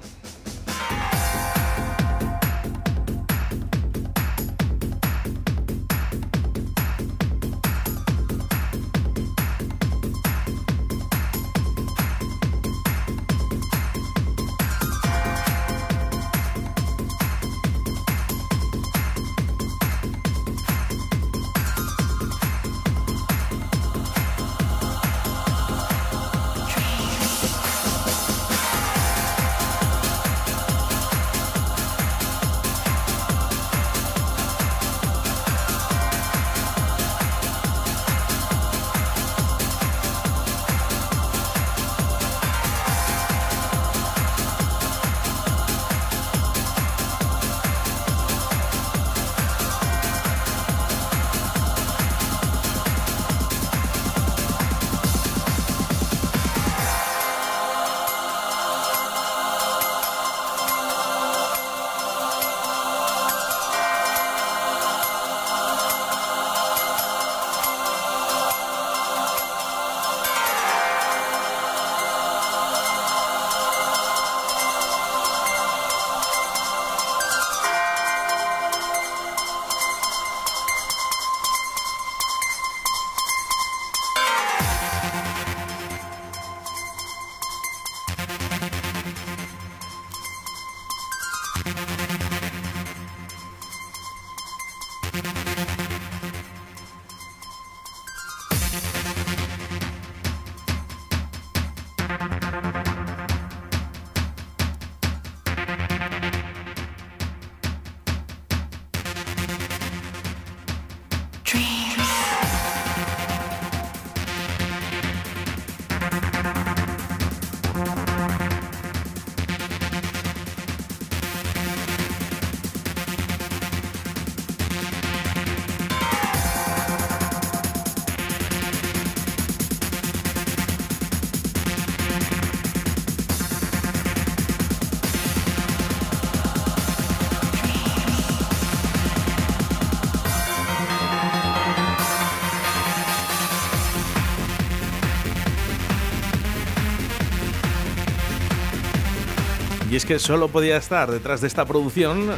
Es 149.98 150.06
que 150.06 150.20
solo 150.20 150.48
podía 150.48 150.78
estar 150.78 151.10
detrás 151.10 151.42
de 151.42 151.48
esta 151.48 151.66
producción 151.66 152.30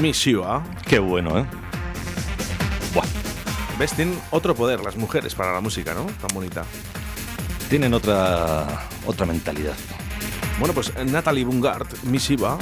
Miss 0.00 0.16
Shiva. 0.16 0.64
Qué 0.86 0.98
bueno, 0.98 1.38
¿eh? 1.38 1.44
Buah, 2.94 3.04
¿Ves? 3.78 3.92
Tienen 3.92 4.18
otro 4.30 4.54
poder 4.54 4.80
las 4.80 4.96
mujeres 4.96 5.34
para 5.34 5.52
la 5.52 5.60
música, 5.60 5.92
¿no? 5.92 6.06
Tan 6.06 6.28
bonita. 6.32 6.64
tienen 7.68 7.92
otra, 7.92 8.86
otra 9.04 9.26
mentalidad. 9.26 9.74
Bueno, 10.58 10.72
pues 10.72 10.92
Natalie 11.04 11.44
Bungard, 11.44 11.88
Miss 12.04 12.30
Shiva. 12.30 12.56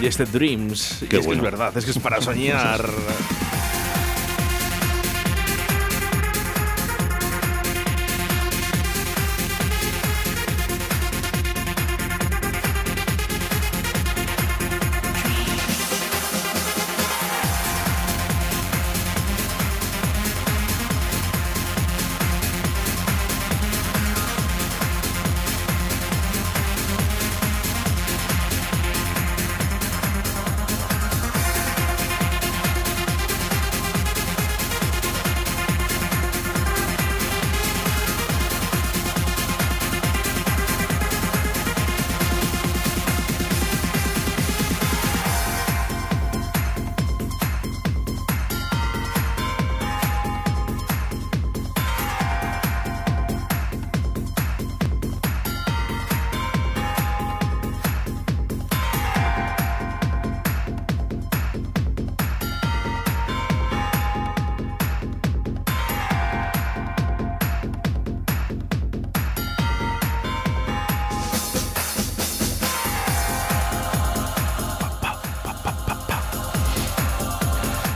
Y 0.00 0.06
este 0.06 0.24
Dreams. 0.24 1.02
Y 1.02 1.06
que 1.06 1.18
es 1.18 1.40
verdad, 1.40 1.76
es 1.76 1.84
que 1.84 1.92
es 1.92 1.98
para 2.00 2.20
soñar. 2.20 2.84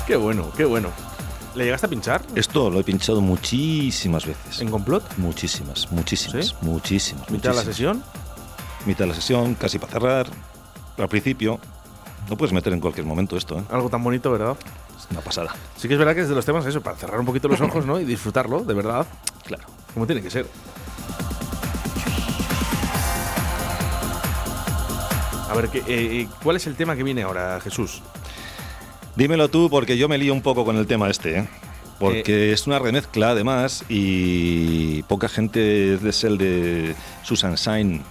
Qué 0.08 0.16
bueno, 0.16 0.50
qué 0.56 0.64
bueno. 0.64 0.88
¿Le 1.54 1.64
llegaste 1.64 1.86
a 1.86 1.90
pinchar? 1.90 2.22
Esto 2.34 2.70
lo 2.70 2.80
he 2.80 2.82
pinchado 2.82 3.20
muchísimas 3.20 4.24
veces. 4.24 4.58
¿En 4.62 4.70
complot? 4.70 5.04
Muchísimas, 5.18 5.92
muchísimas, 5.92 6.46
¿Sí? 6.46 6.54
muchísimas. 6.62 7.30
¿Mitad 7.30 7.50
de 7.50 7.56
la 7.56 7.62
sesión? 7.62 8.02
Mitad 8.86 9.00
de 9.04 9.08
la 9.08 9.14
sesión, 9.14 9.54
casi 9.54 9.78
para 9.78 9.92
cerrar. 9.92 10.26
Al 10.96 11.08
principio. 11.08 11.60
No 12.30 12.38
puedes 12.38 12.54
meter 12.54 12.72
en 12.72 12.80
cualquier 12.80 13.04
momento 13.04 13.36
esto, 13.36 13.58
¿eh? 13.58 13.64
Algo 13.70 13.90
tan 13.90 14.02
bonito, 14.02 14.32
¿verdad? 14.32 14.56
Es 14.98 15.06
una 15.10 15.20
pasada. 15.20 15.54
Sí 15.76 15.88
que 15.88 15.94
es 15.94 15.98
verdad 15.98 16.14
que 16.14 16.22
es 16.22 16.28
de 16.30 16.34
los 16.34 16.44
temas 16.46 16.64
eso, 16.64 16.80
para 16.80 16.96
cerrar 16.96 17.20
un 17.20 17.26
poquito 17.26 17.46
los 17.48 17.60
ojos, 17.60 17.84
¿no? 17.84 18.00
Y 18.00 18.04
disfrutarlo, 18.06 18.60
de 18.64 18.72
verdad, 18.72 19.06
Claro. 19.44 19.64
como 19.92 20.06
tiene 20.06 20.22
que 20.22 20.30
ser. 20.30 20.46
A 25.50 25.54
ver, 25.54 25.68
¿qué, 25.68 25.82
eh, 25.86 26.28
¿cuál 26.42 26.56
es 26.56 26.66
el 26.66 26.76
tema 26.76 26.96
que 26.96 27.02
viene 27.02 27.22
ahora, 27.22 27.58
Jesús? 27.60 28.02
Dímelo 29.18 29.48
tú, 29.48 29.68
porque 29.68 29.98
yo 29.98 30.08
me 30.08 30.16
lío 30.16 30.32
un 30.32 30.42
poco 30.42 30.64
con 30.64 30.76
el 30.76 30.86
tema 30.86 31.10
este, 31.10 31.38
¿eh? 31.38 31.48
Porque 31.98 32.52
es 32.52 32.68
una 32.68 32.78
remezcla, 32.78 33.30
además, 33.30 33.84
y 33.88 35.02
poca 35.02 35.28
gente 35.28 35.94
es 35.94 36.22
el 36.22 36.38
de 36.38 36.94
Susan 37.24 37.56
Sain. 37.56 38.02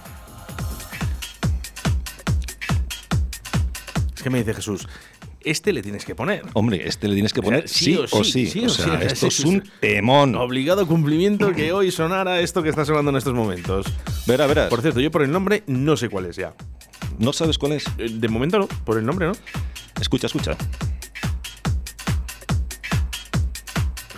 Es 4.14 4.22
que 4.22 4.28
me 4.28 4.40
dice 4.40 4.52
Jesús, 4.52 4.86
este 5.40 5.72
le 5.72 5.80
tienes 5.80 6.04
que 6.04 6.14
poner. 6.14 6.42
Hombre, 6.52 6.86
este 6.86 7.08
le 7.08 7.14
tienes 7.14 7.32
que 7.32 7.40
poner 7.40 7.66
Sí 7.66 7.94
sí, 7.94 7.96
o 7.96 8.22
sí, 8.22 8.44
sí. 8.44 8.46
sí 8.46 8.60
o 8.64 8.66
o 8.66 8.68
sea, 8.68 9.00
sí. 9.00 9.06
esto 9.06 9.28
es 9.28 9.40
un 9.40 9.64
temón. 9.80 10.34
Obligado 10.34 10.86
cumplimiento 10.86 11.54
que 11.54 11.72
hoy 11.72 11.90
sonara 11.90 12.40
esto 12.40 12.62
que 12.62 12.68
está 12.68 12.84
sonando 12.84 13.12
en 13.12 13.16
estos 13.16 13.32
momentos. 13.32 13.86
Verá, 14.26 14.46
verás. 14.46 14.68
Por 14.68 14.82
cierto, 14.82 15.00
yo 15.00 15.10
por 15.10 15.22
el 15.22 15.32
nombre 15.32 15.62
no 15.68 15.96
sé 15.96 16.10
cuál 16.10 16.26
es 16.26 16.36
ya. 16.36 16.52
¿No 17.18 17.32
sabes 17.32 17.56
cuál 17.56 17.72
es? 17.72 17.86
Eh, 17.96 18.10
De 18.12 18.28
momento 18.28 18.58
no, 18.58 18.66
por 18.84 18.98
el 18.98 19.06
nombre 19.06 19.26
no. 19.26 19.32
Escucha, 19.98 20.26
escucha. 20.26 20.54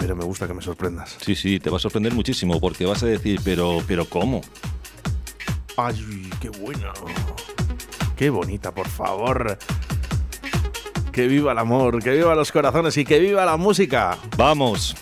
Pero 0.01 0.17
me 0.17 0.25
gusta 0.25 0.49
que 0.49 0.55
me 0.55 0.63
sorprendas. 0.63 1.19
Sí, 1.21 1.35
sí, 1.35 1.61
te 1.61 1.69
va 1.69 1.77
a 1.77 1.81
sorprender 1.81 2.15
muchísimo 2.15 2.59
porque 2.59 2.87
vas 2.87 3.03
a 3.03 3.07
decir, 3.07 3.39
pero, 3.45 3.79
pero 3.87 4.07
¿cómo? 4.07 4.41
Ay, 5.77 6.31
qué 6.41 6.49
buena. 6.49 6.91
Qué 8.17 8.31
bonita, 8.31 8.73
por 8.75 8.89
favor. 8.89 9.59
Que 11.13 11.27
viva 11.27 11.53
el 11.53 11.59
amor, 11.59 12.03
que 12.03 12.13
viva 12.13 12.35
los 12.35 12.51
corazones 12.51 12.97
y 12.97 13.05
que 13.05 13.19
viva 13.19 13.45
la 13.45 13.59
música. 13.59 14.17
Vamos. 14.39 14.97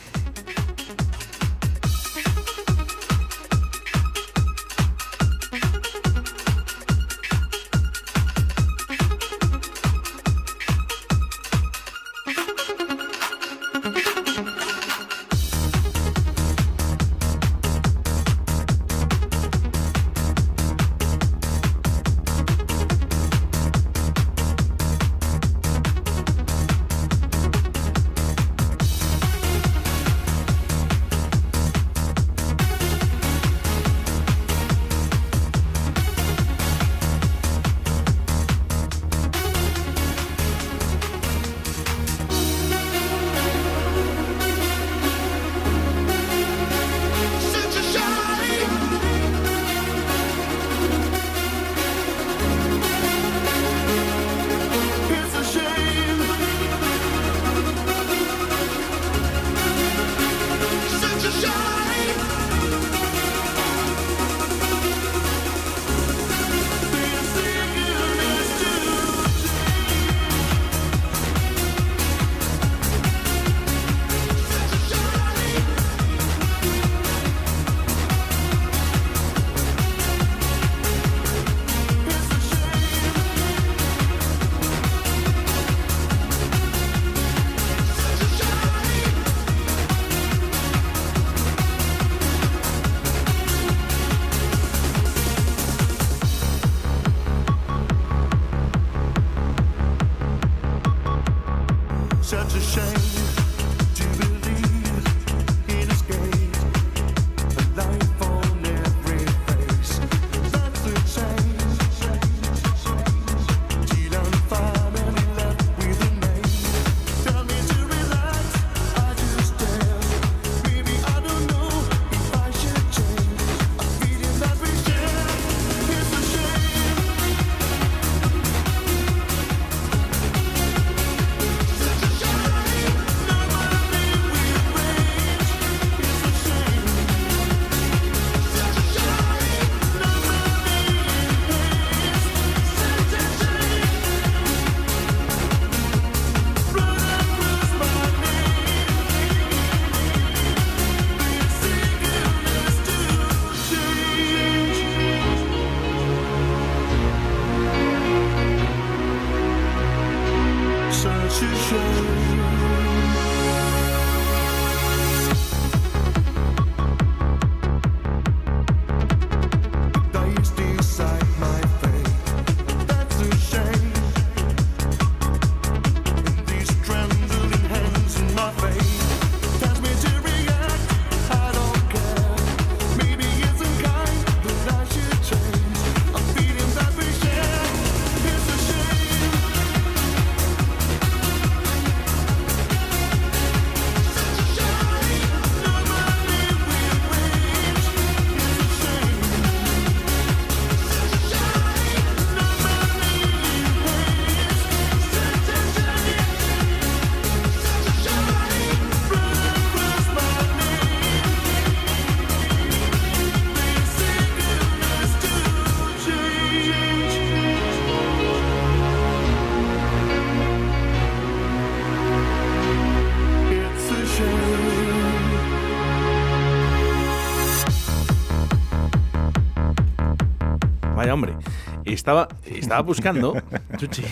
Estaba, 231.98 232.28
estaba 232.46 232.80
buscando. 232.82 233.34
Chuchi, 233.76 234.02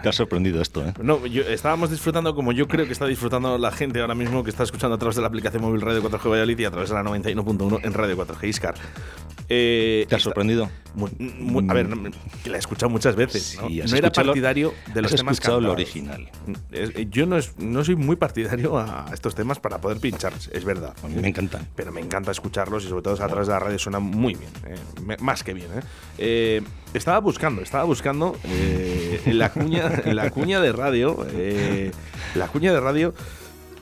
Te 0.00 0.08
ha 0.08 0.12
sorprendido 0.12 0.62
esto, 0.62 0.86
¿eh? 0.86 0.94
no, 1.02 1.26
yo- 1.26 1.42
estábamos 1.42 1.90
disfrutando 1.90 2.36
como 2.36 2.52
yo 2.52 2.68
creo 2.68 2.86
que 2.86 2.92
está 2.92 3.04
disfrutando 3.06 3.58
la 3.58 3.72
gente 3.72 4.00
ahora 4.00 4.14
mismo 4.14 4.44
que 4.44 4.50
está 4.50 4.62
escuchando 4.62 4.94
a 4.94 4.98
través 4.98 5.16
de 5.16 5.22
la 5.22 5.28
aplicación 5.28 5.60
móvil 5.62 5.80
Radio 5.80 6.02
4G 6.04 6.30
Valladolid 6.30 6.58
y 6.60 6.64
a 6.64 6.70
través 6.70 6.88
de 6.90 6.94
la 6.94 7.02
91.1 7.02 7.80
en 7.82 7.92
Radio 7.94 8.16
4G 8.16 8.48
Iscar. 8.48 8.74
Eh, 9.48 10.06
¿Te 10.08 10.16
ha 10.16 10.18
sorprendido? 10.18 10.68
Muy- 10.94 11.10
muy- 11.18 11.64
a 11.68 11.74
ver, 11.74 11.86
que 12.42 12.50
la 12.50 12.56
he 12.56 12.58
escuchado 12.58 12.90
muchas 12.90 13.14
veces. 13.14 13.56
¿no? 13.60 13.68
Sí, 13.68 13.80
No 13.88 13.96
era 13.96 14.08
lo- 14.08 14.12
partidario 14.12 14.74
de 14.92 15.02
los 15.02 15.12
has 15.12 15.20
temas 15.20 15.34
escuchado 15.34 15.60
lo 15.60 15.68
cantados. 15.68 15.88
original. 15.90 16.28
Es- 16.72 16.90
eh, 16.96 17.06
Yo 17.10 17.26
no, 17.26 17.36
es- 17.36 17.56
no 17.58 17.84
soy 17.84 17.96
muy 17.96 18.16
partidario 18.16 18.78
a 18.78 19.06
estos 19.12 19.34
temas 19.34 19.60
para 19.60 19.78
poder 19.80 19.98
pinchar, 19.98 20.32
es 20.52 20.64
verdad. 20.64 20.94
A 21.02 21.08
mí 21.08 21.14
me 21.20 21.28
encantan. 21.28 21.66
Pero 21.76 21.92
me 21.92 22.00
encanta 22.00 22.30
escucharlos 22.32 22.84
y 22.84 22.88
sobre 22.88 23.02
todo 23.02 23.14
a 23.22 23.28
través 23.28 23.46
de 23.46 23.52
la 23.52 23.60
radio 23.60 23.78
suena 23.78 23.98
muy 24.00 24.34
bien, 24.34 24.50
eh, 24.66 25.16
más 25.20 25.44
que 25.44 25.54
bien. 25.54 25.68
eh. 25.76 25.80
Eh, 26.18 26.62
estaba 26.94 27.18
buscando, 27.20 27.62
estaba 27.62 27.84
buscando 27.84 28.36
en 28.44 29.38
la 29.38 29.50
cuña, 29.52 29.92
en 30.04 30.16
la 30.16 30.30
cuña 30.30 30.60
de 30.60 30.72
radio, 30.72 31.24
la 32.34 32.48
cuña 32.48 32.72
de 32.72 32.80
radio 32.80 33.14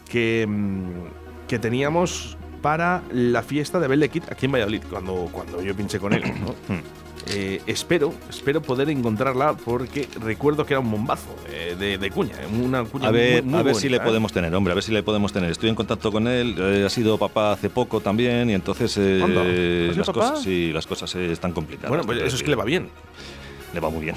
que, 0.08 0.46
mm, 0.48 1.46
que 1.48 1.58
teníamos 1.58 2.36
para 2.64 3.02
la 3.12 3.42
fiesta 3.42 3.78
de 3.78 3.84
Abel 3.84 4.00
de 4.00 4.08
Kid 4.08 4.22
aquí 4.30 4.46
en 4.46 4.52
Valladolid, 4.52 4.80
cuando, 4.88 5.28
cuando 5.30 5.60
yo 5.60 5.76
pinché 5.76 5.98
con 5.98 6.14
él. 6.14 6.22
¿no? 6.40 6.54
Eh, 7.26 7.62
espero, 7.66 8.12
espero 8.28 8.60
poder 8.60 8.90
encontrarla 8.90 9.54
porque 9.54 10.06
recuerdo 10.20 10.66
que 10.66 10.74
era 10.74 10.80
un 10.80 10.90
bombazo 10.90 11.34
eh, 11.48 11.74
de, 11.78 11.96
de 11.96 12.10
cuña, 12.10 12.34
eh, 12.34 12.46
una 12.62 12.84
cuña 12.84 13.08
A 13.08 13.10
ver, 13.10 13.42
muy, 13.42 13.52
muy 13.52 13.60
a 13.60 13.62
ver 13.62 13.74
si 13.74 13.86
bonita, 13.86 13.96
le 13.96 13.96
¿eh? 13.96 14.06
podemos 14.06 14.32
tener, 14.34 14.54
hombre, 14.54 14.72
a 14.72 14.74
ver 14.74 14.84
si 14.84 14.92
le 14.92 15.02
podemos 15.02 15.32
tener. 15.32 15.50
Estoy 15.50 15.70
en 15.70 15.74
contacto 15.74 16.12
con 16.12 16.28
él, 16.28 16.54
eh, 16.58 16.84
ha 16.84 16.90
sido 16.90 17.16
papá 17.16 17.52
hace 17.52 17.70
poco 17.70 18.00
también 18.00 18.50
y 18.50 18.52
entonces 18.52 18.94
eh, 18.98 19.22
Anda, 19.24 19.40
¿ha 19.40 19.44
sido 19.44 19.94
las 19.96 20.10
cosas, 20.10 20.42
sí, 20.42 20.70
las 20.70 20.86
cosas 20.86 21.14
están 21.14 21.52
complicadas. 21.52 21.88
Bueno, 21.88 22.04
pues 22.04 22.20
eso 22.20 22.36
es 22.36 22.42
que 22.42 22.50
le 22.50 22.56
va 22.56 22.64
bien. 22.64 22.90
Le 23.74 23.80
va 23.80 23.90
muy 23.90 24.04
bien. 24.04 24.14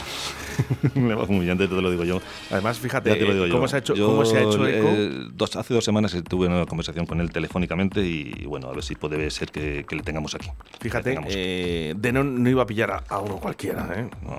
le 0.96 1.16
va 1.16 1.26
muy 1.26 1.46
bien, 1.46 1.58
te 1.58 1.68
lo 1.68 1.90
digo 1.92 2.04
yo. 2.04 2.22
Además, 2.52 2.78
fíjate 2.80 3.10
Ya 3.10 3.16
te 3.18 3.26
lo 3.26 3.46
eh, 3.46 3.50
yo. 3.50 3.56
cómo, 3.56 3.68
se 3.68 3.76
ha 3.76 3.80
hecho, 3.80 3.96
Yo, 3.96 4.06
cómo 4.08 4.24
se 4.26 4.38
ha 4.38 4.42
hecho 4.44 4.68
eco. 4.68 4.88
eh, 4.90 5.28
dos, 5.34 5.56
hace 5.56 5.74
dos 5.74 5.84
semanas 5.84 6.16
tuve 6.30 6.48
una 6.48 6.66
conversación 6.66 7.06
con 7.06 7.20
él 7.22 7.32
telefónicamente 7.32 8.02
y 8.02 8.46
bueno, 8.46 8.68
a 8.70 8.74
ver 8.74 8.84
si 8.84 8.96
puede 8.96 9.30
ser 9.32 9.52
que, 9.52 9.84
que 9.88 9.96
le 9.96 10.04
tengamos 10.04 10.36
aquí. 10.36 10.50
Fíjate, 10.80 11.10
tengamos. 11.10 11.34
eh, 11.36 11.94
Denon 11.98 12.44
no 12.44 12.50
iba 12.50 12.64
a 12.64 12.66
pillar 12.68 12.92
a, 12.92 13.04
a 13.10 13.20
uno 13.20 13.38
cualquiera, 13.38 13.90
¿eh? 13.96 14.10
No. 14.22 14.36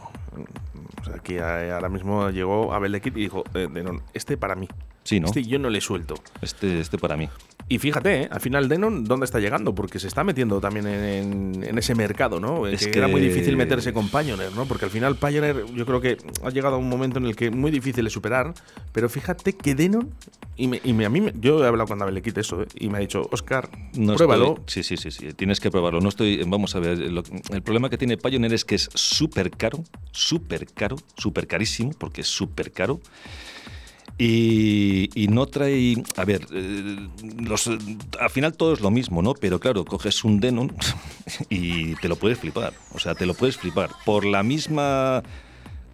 O 1.01 1.05
sea, 1.05 1.17
aquí 1.17 1.35
eh, 1.35 1.73
ahora 1.73 1.89
mismo 1.89 2.31
llegó 2.31 2.73
Abel 2.73 2.93
de 2.93 3.01
Kid 3.01 3.17
y 3.17 3.21
dijo, 3.23 3.45
eh, 3.55 3.69
Denon, 3.71 4.03
este 4.15 4.37
para 4.37 4.55
mí. 4.55 4.69
Sí, 5.05 5.21
¿no? 5.21 5.27
Este 5.27 5.43
yo 5.43 5.59
no 5.59 5.71
le 5.71 5.81
suelto. 5.81 6.15
Este, 6.43 6.81
este 6.81 6.99
para 6.99 7.17
mí. 7.17 7.29
Y 7.71 7.79
fíjate, 7.79 8.23
¿eh? 8.23 8.29
al 8.31 8.41
final 8.41 8.67
Denon, 8.67 9.05
¿dónde 9.05 9.27
está 9.27 9.41
llegando? 9.41 9.75
Porque 9.75 9.99
se 9.99 10.07
está 10.07 10.25
metiendo 10.25 10.59
también 10.59 10.87
en, 10.87 11.63
en 11.63 11.77
ese 11.77 11.95
mercado, 11.95 12.41
¿no? 12.41 12.67
Eh, 12.67 12.73
Es 12.75 12.87
que, 12.87 12.97
era 12.99 13.09
muy 13.09 13.21
que- 13.21 13.29
difícil 13.29 13.59
meterse 13.59 13.93
con 13.93 14.09
Pioneer, 14.09 14.53
¿no? 14.55 14.65
Porque 14.65 14.87
al 14.87 14.91
final 14.91 15.17
Pioneer 15.17 15.67
yo 15.75 15.85
creo 15.85 16.01
que 16.01 16.17
ha 16.43 16.49
llegado 16.49 16.77
a 16.77 16.79
un 16.79 16.89
momento 16.89 17.19
en 17.19 17.27
el 17.27 17.37
que 17.37 17.51
muy 17.51 17.71
difícil 17.71 18.05
de 18.05 18.11
superar, 18.11 18.55
pero 18.93 19.11
fíjate 19.11 19.53
que 19.53 19.75
Denon, 19.75 20.09
y, 20.57 20.67
me- 20.69 20.81
y 20.83 20.95
me- 20.95 21.05
a 21.05 21.11
mí, 21.11 21.21
me- 21.21 21.35
yo 21.39 21.63
he 21.63 21.67
hablado 21.69 21.87
con 21.89 21.99
de 22.15 22.23
Kid 22.23 22.39
eso, 22.39 22.63
¿eh? 22.63 22.67
y 22.75 22.89
me 22.89 22.97
ha 22.97 23.01
dicho, 23.03 23.29
Oscar, 23.33 23.69
No 23.95 24.15
pruébalo. 24.15 24.57
estoy- 24.67 24.83
sí, 24.83 24.97
sí, 24.97 25.11
sí, 25.11 25.11
sí, 25.11 25.33
tienes 25.35 25.61
que 25.61 25.71
probarlo. 25.71 26.01
No 26.01 26.09
estoy, 26.09 26.43
vamos 26.47 26.75
a 26.75 26.79
ver, 26.81 26.97
lo- 26.99 27.23
el 27.51 27.61
problema 27.63 27.91
que 27.91 27.99
tiene 27.99 28.17
Pioneer 28.17 28.55
es 28.55 28.65
que 28.65 28.77
es 28.77 28.89
súper 28.95 29.51
caro, 29.51 29.85
súper 30.11 30.67
caro, 30.73 30.97
súper 31.19 31.47
carísimo, 31.47 31.91
porque 31.99 32.23
es 32.23 32.29
súper 32.29 32.73
caro. 32.73 33.01
Y, 34.21 35.11
y 35.15 35.29
no 35.29 35.47
trae, 35.47 35.95
a 36.17 36.25
ver, 36.25 36.45
eh, 36.53 36.97
los, 37.41 37.69
al 37.69 38.31
final 38.31 38.53
todo 38.53 38.73
es 38.75 38.81
lo 38.81 38.91
mismo, 38.91 39.23
¿no? 39.23 39.35
Pero 39.35 39.61
claro, 39.61 39.85
coges 39.85 40.25
un 40.25 40.41
Denon 40.41 40.73
y 41.51 41.95
te 41.97 42.09
lo 42.09 42.17
puedes 42.17 42.39
flipar. 42.39 42.73
O 42.95 42.99
sea, 42.99 43.15
te 43.15 43.27
lo 43.27 43.35
puedes 43.35 43.57
flipar. 43.57 43.91
Por 44.05 44.25
la 44.25 44.43
misma 44.43 45.23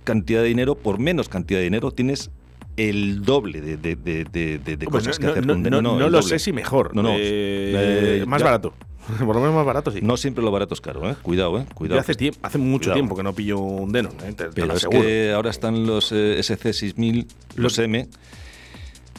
cantidad 0.05 0.41
de 0.41 0.49
dinero, 0.49 0.75
por 0.75 0.99
menos 0.99 1.29
cantidad 1.29 1.59
de 1.61 1.65
dinero, 1.65 1.91
tienes 1.91 2.31
el 2.77 3.23
doble 3.23 3.61
de, 3.61 3.77
de- 3.77 3.95
de- 3.95 4.59
de- 4.59 4.87
cosas 4.87 5.21
no, 5.21 5.27
que 5.27 5.31
hacer 5.33 5.47
no- 5.47 5.53
con 5.55 5.63
no- 5.63 5.65
Denon. 5.71 5.85
no 5.85 6.09
lo 6.09 6.21
doble. 6.21 6.23
sé 6.29 6.39
si 6.39 6.53
mejor. 6.53 6.95
No, 6.97 7.03
no. 7.03 7.11
Eh, 7.13 8.21
Eh, 8.23 8.25
más 8.27 8.41
ya- 8.41 8.47
barato. 8.47 8.75
Por 9.19 9.35
lo 9.35 9.41
menos 9.41 9.55
más 9.55 9.67
barato, 9.67 9.91
sí. 9.91 10.01
No 10.03 10.17
siempre 10.17 10.43
lo 10.45 10.51
barato 10.51 10.75
es 10.75 10.81
caro, 10.81 11.09
¿eh? 11.11 11.17
Cuidado, 11.23 11.59
¿eh? 11.59 11.67
Cuidado. 11.75 12.01
hace, 12.01 12.59
mucho 12.59 12.85
Cuidado. 12.85 12.95
tiempo 12.95 13.17
que 13.17 13.23
no 13.23 13.33
pillo 13.35 13.59
un 13.59 13.93
Denon, 13.93 14.15
¿eh? 14.25 14.33
te, 14.33 14.45
Pero 14.47 14.73
es 14.75 14.87
que 14.87 15.33
ahora 15.33 15.51
están 15.51 15.87
los 15.87 16.11
eh, 16.13 16.39
SC6000, 16.41 17.27
los 17.57 17.79
M, 17.79 18.09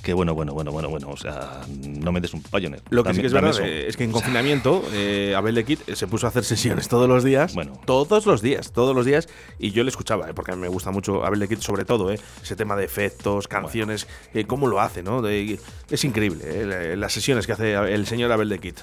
que 0.01 0.13
bueno, 0.13 0.35
bueno, 0.35 0.53
bueno, 0.53 0.71
bueno, 0.71 0.87
bueno, 0.89 1.09
o 1.09 1.17
sea, 1.17 1.61
no 1.67 2.11
me 2.11 2.21
des 2.21 2.31
un 2.35 2.43
Pioneer. 2.43 2.83
Lo 2.91 3.03
que 3.03 3.09
Dame- 3.09 3.15
sí 3.15 3.21
que 3.21 3.27
es 3.27 3.33
verdad 3.33 3.49
eso. 3.49 3.63
es 3.63 3.97
que 3.97 4.03
en 4.03 4.11
confinamiento 4.11 4.83
eh, 4.93 5.33
Abel 5.35 5.55
de 5.55 5.63
Kid 5.65 5.79
se 5.93 6.05
puso 6.05 6.27
a 6.27 6.29
hacer 6.29 6.43
sesiones 6.43 6.87
todos 6.87 7.09
los 7.09 7.23
días. 7.23 7.55
Bueno. 7.55 7.79
Todos 7.85 8.27
los 8.27 8.43
días, 8.43 8.71
todos 8.71 8.95
los 8.95 9.03
días. 9.07 9.27
Y 9.57 9.71
yo 9.71 9.83
le 9.83 9.89
escuchaba, 9.89 10.29
eh, 10.29 10.33
porque 10.35 10.51
a 10.51 10.55
mí 10.55 10.61
me 10.61 10.67
gusta 10.67 10.91
mucho 10.91 11.25
Abel 11.25 11.39
de 11.39 11.47
Kid, 11.47 11.57
sobre 11.59 11.85
todo, 11.85 12.11
eh, 12.11 12.19
ese 12.43 12.55
tema 12.55 12.75
de 12.75 12.85
efectos, 12.85 13.47
canciones, 13.47 14.05
eh, 14.35 14.45
cómo 14.45 14.67
lo 14.67 14.79
hace, 14.79 15.01
¿no? 15.01 15.23
De- 15.23 15.59
es 15.89 16.03
increíble 16.03 16.65
la- 16.67 16.95
las 16.95 17.11
sesiones 17.11 17.47
que 17.47 17.53
hace 17.53 17.73
el 17.73 18.05
señor 18.05 18.31
Abel 18.31 18.49
de 18.49 18.59
Kid. 18.59 18.75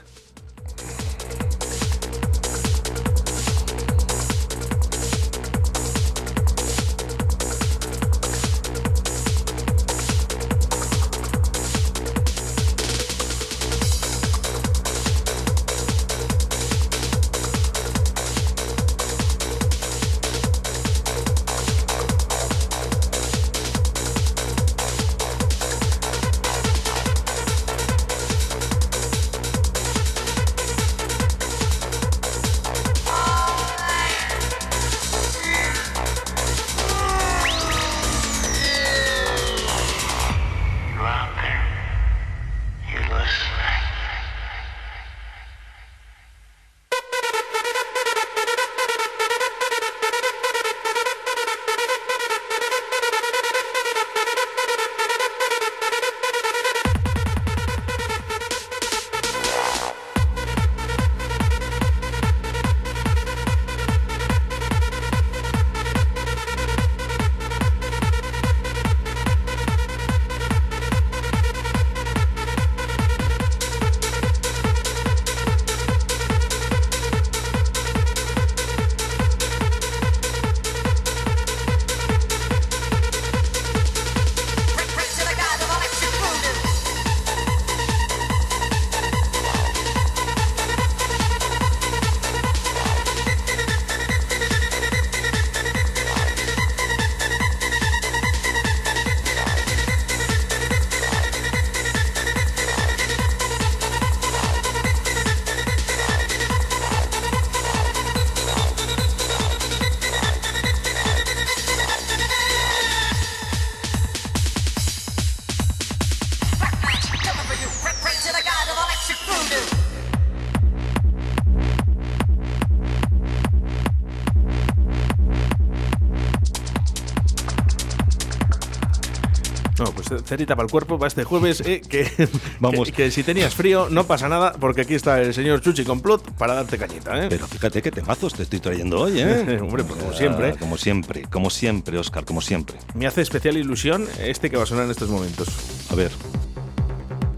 Para 130.33 130.62
el 130.62 130.71
cuerpo 130.71 130.99
para 130.99 131.09
este 131.09 131.25
jueves. 131.25 131.61
eh, 131.64 131.81
que, 131.87 132.11
Vamos. 132.61 132.88
Que, 132.88 132.92
que 132.92 133.11
si 133.11 133.23
tenías 133.23 133.55
frío, 133.55 133.88
no 133.90 134.05
pasa 134.05 134.29
nada, 134.29 134.53
porque 134.59 134.81
aquí 134.83 134.95
está 134.95 135.21
el 135.21 135.33
señor 135.35 135.61
Chuchi 135.61 135.85
Complot 135.85 136.33
para 136.33 136.55
darte 136.55 136.79
cañita. 136.79 137.23
¿eh? 137.25 137.27
Pero 137.29 137.47
fíjate 137.47 137.83
qué 137.83 137.90
temazos 137.90 138.33
te 138.35 138.42
estoy 138.45 138.61
trayendo 138.61 139.01
hoy, 139.01 139.21
¿eh? 139.21 139.59
Hombre, 139.62 139.85
pues 139.85 139.99
como 140.01 140.12
Ah, 140.12 140.16
siempre. 140.16 140.57
Como 140.57 140.79
siempre, 140.79 141.23
como 141.31 141.51
siempre, 141.51 141.99
Oscar, 141.99 142.25
como 142.25 142.40
siempre. 142.40 142.77
Me 142.95 143.07
hace 143.07 143.21
especial 143.21 143.57
ilusión 143.57 144.07
este 144.23 144.51
que 144.51 144.57
va 144.57 144.62
a 144.62 144.66
sonar 144.66 144.85
en 144.87 144.90
estos 144.90 145.09
momentos. 145.11 145.49
A 145.90 145.95
ver. 145.95 146.11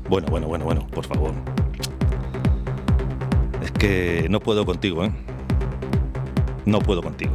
Bueno, 0.09 0.27
bueno, 0.31 0.47
bueno, 0.47 0.65
bueno, 0.65 0.87
por 0.89 1.07
favor. 1.07 1.33
Es 3.63 3.71
que 3.73 4.27
no 4.31 4.41
puedo 4.41 4.65
contigo, 4.67 5.05
¿eh? 5.05 5.13
No 6.67 6.79
puedo 6.81 7.03
contigo. 7.03 7.33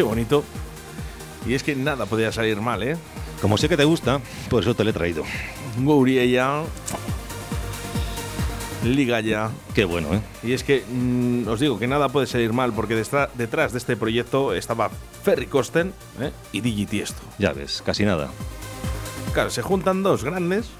Qué 0.00 0.04
bonito. 0.04 0.42
Y 1.46 1.52
es 1.52 1.62
que 1.62 1.76
nada 1.76 2.06
podía 2.06 2.32
salir 2.32 2.58
mal, 2.62 2.82
¿eh? 2.82 2.96
Como 3.42 3.58
sé 3.58 3.68
que 3.68 3.76
te 3.76 3.84
gusta, 3.84 4.18
por 4.48 4.62
eso 4.62 4.74
te 4.74 4.82
lo 4.82 4.88
he 4.88 4.92
traído. 4.94 5.24
Guriella. 5.76 6.62
Liga 8.82 9.20
ya. 9.20 9.50
Qué 9.74 9.84
bueno, 9.84 10.14
¿eh? 10.14 10.22
Y 10.42 10.54
es 10.54 10.64
que 10.64 10.82
mm, 10.90 11.46
os 11.48 11.60
digo 11.60 11.78
que 11.78 11.86
nada 11.86 12.08
puede 12.08 12.26
salir 12.26 12.54
mal 12.54 12.72
porque 12.72 12.94
detrás 12.94 13.72
de 13.72 13.78
este 13.78 13.94
proyecto 13.94 14.54
estaba 14.54 14.90
Ferry 15.22 15.48
Kosten 15.48 15.92
¿eh? 16.18 16.32
y 16.50 16.62
Digi 16.62 16.86
Tiesto. 16.86 17.20
Ya 17.38 17.52
ves, 17.52 17.82
casi 17.84 18.06
nada. 18.06 18.30
Claro, 19.34 19.50
se 19.50 19.60
juntan 19.60 20.02
dos 20.02 20.24
grandes. 20.24 20.70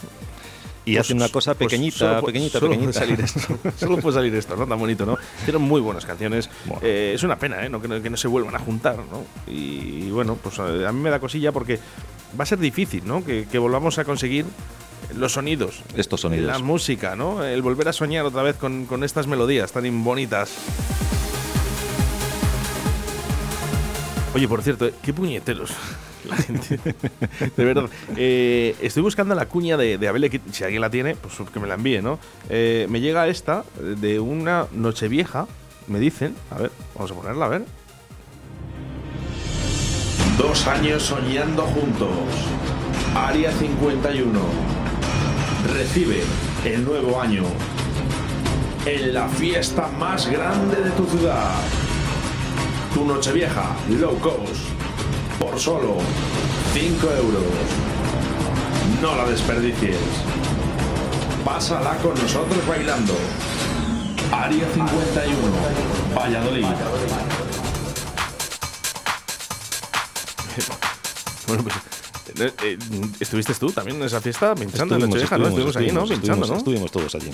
Y 0.91 0.95
pues- 0.97 1.07
hacen 1.07 1.16
una 1.18 1.28
cosa 1.28 1.55
pues 1.55 1.68
pequeñita, 1.68 1.99
solo 1.99 2.26
pequeñita, 2.26 2.59
solo 2.59 2.70
pequeñita. 2.72 3.01
Puede 3.01 3.16
salir 3.16 3.24
esto. 3.24 3.59
solo 3.76 3.97
puede 3.99 4.14
salir 4.14 4.34
esto, 4.34 4.57
¿no? 4.57 4.66
Tan 4.66 4.78
bonito, 4.78 5.07
¿no? 5.07 5.16
Hicieron 5.41 5.62
muy 5.62 5.80
buenas 5.80 6.05
canciones. 6.05 6.51
Bueno. 6.64 6.82
Eh, 6.84 7.12
es 7.14 7.22
una 7.22 7.38
pena, 7.38 7.64
¿eh? 7.64 7.68
No, 7.68 7.80
que, 7.80 7.88
no, 7.88 8.03
que 8.03 8.11
no 8.11 8.16
se 8.16 8.28
vuelvan 8.28 8.55
a 8.55 8.59
juntar, 8.59 8.97
¿no? 8.97 9.24
Y, 9.53 10.11
bueno, 10.11 10.36
pues 10.43 10.59
eh, 10.59 10.86
a 10.86 10.93
mí 10.93 11.01
me 11.01 11.11
da 11.11 11.20
cosilla 11.20 11.53
porque 11.53 11.78
va 12.38 12.45
a 12.45 12.47
ser 12.47 12.59
difícil, 12.59 13.07
¿no? 13.07 13.24
Que, 13.24 13.47
que 13.51 13.59
volvamos 13.59 13.99
a 13.99 14.05
conseguir 14.05 14.47
los 15.16 15.32
sonidos. 15.32 15.82
Estos 15.97 16.20
sonidos. 16.20 16.47
La 16.47 16.59
música, 16.59 17.16
¿no? 17.16 17.45
El 17.45 17.62
volver 17.62 17.88
a 17.88 17.93
soñar 17.93 18.24
otra 18.24 18.43
vez 18.43 18.57
con, 18.57 18.86
con 18.86 19.05
estas 19.05 19.26
melodías 19.26 19.72
tan 19.72 20.05
bonitas. 20.05 20.53
Oye, 24.34 24.47
por 24.47 24.62
cierto, 24.62 24.86
¿eh? 24.86 24.95
qué 25.03 25.12
puñeteros. 25.12 25.70
De 27.57 27.64
verdad. 27.64 27.89
Eh, 28.16 28.76
estoy 28.81 29.03
buscando 29.03 29.35
la 29.35 29.47
cuña 29.47 29.76
de, 29.76 29.99
de 29.99 30.09
Abel, 30.09 30.41
si 30.53 30.64
alguien 30.64 30.81
la 30.81 30.91
tiene, 30.91 31.16
pues 31.16 31.35
que 31.51 31.61
me 31.61 31.66
la 31.66 31.74
envíe, 31.74 32.03
¿no? 32.03 32.18
Eh, 32.49 32.87
me 32.89 33.01
llega 33.01 33.28
esta 33.28 33.64
de 33.81 34.20
una 34.20 34.66
Nochevieja, 34.72 35.47
me 35.87 35.99
dicen. 35.99 36.35
A 36.51 36.59
ver, 36.59 36.70
vamos 36.95 37.11
a 37.11 37.14
ponerla, 37.14 37.47
a 37.47 37.49
ver. 37.49 37.64
Dos 40.39 40.66
años 40.66 41.03
soñando 41.03 41.64
juntos. 41.64 42.11
Área 43.14 43.53
51. 43.53 44.41
Recibe 45.74 46.22
el 46.64 46.85
nuevo 46.85 47.20
año 47.20 47.43
en 48.87 49.12
la 49.12 49.28
fiesta 49.28 49.89
más 49.99 50.31
grande 50.31 50.76
de 50.76 50.91
tu 50.93 51.05
ciudad. 51.07 51.53
Tu 52.95 53.05
Nochevieja 53.05 53.76
low 53.91 54.18
cost 54.18 54.80
por 55.41 55.59
solo 55.59 55.97
5 56.74 57.11
euros. 57.12 57.43
No 59.01 59.16
la 59.16 59.24
desperdicies. 59.24 59.97
Pásala 61.45 61.97
con 61.97 62.14
nosotros 62.14 62.64
bailando. 62.68 63.14
Área 64.30 64.68
51, 64.68 65.36
Valladolid. 66.14 66.66
Bueno, 71.47 71.64
pues, 71.64 71.74
eh, 72.38 72.53
eh, 72.62 72.78
¿estuviste 73.18 73.55
tú 73.55 73.72
también 73.72 73.97
en 73.97 74.05
esa 74.05 74.20
fiesta 74.20 74.55
pinchando 74.55 74.95
en 74.95 75.01
Nochevieja? 75.01 75.38
¿no? 75.38 75.49
Estuvimos 75.49 75.76
ahí, 75.76 75.91
¿no? 75.91 76.05
Pinchando, 76.07 76.47
¿no? 76.47 76.57
Estuvimos 76.59 76.93
todos 76.93 77.14
allí. 77.14 77.32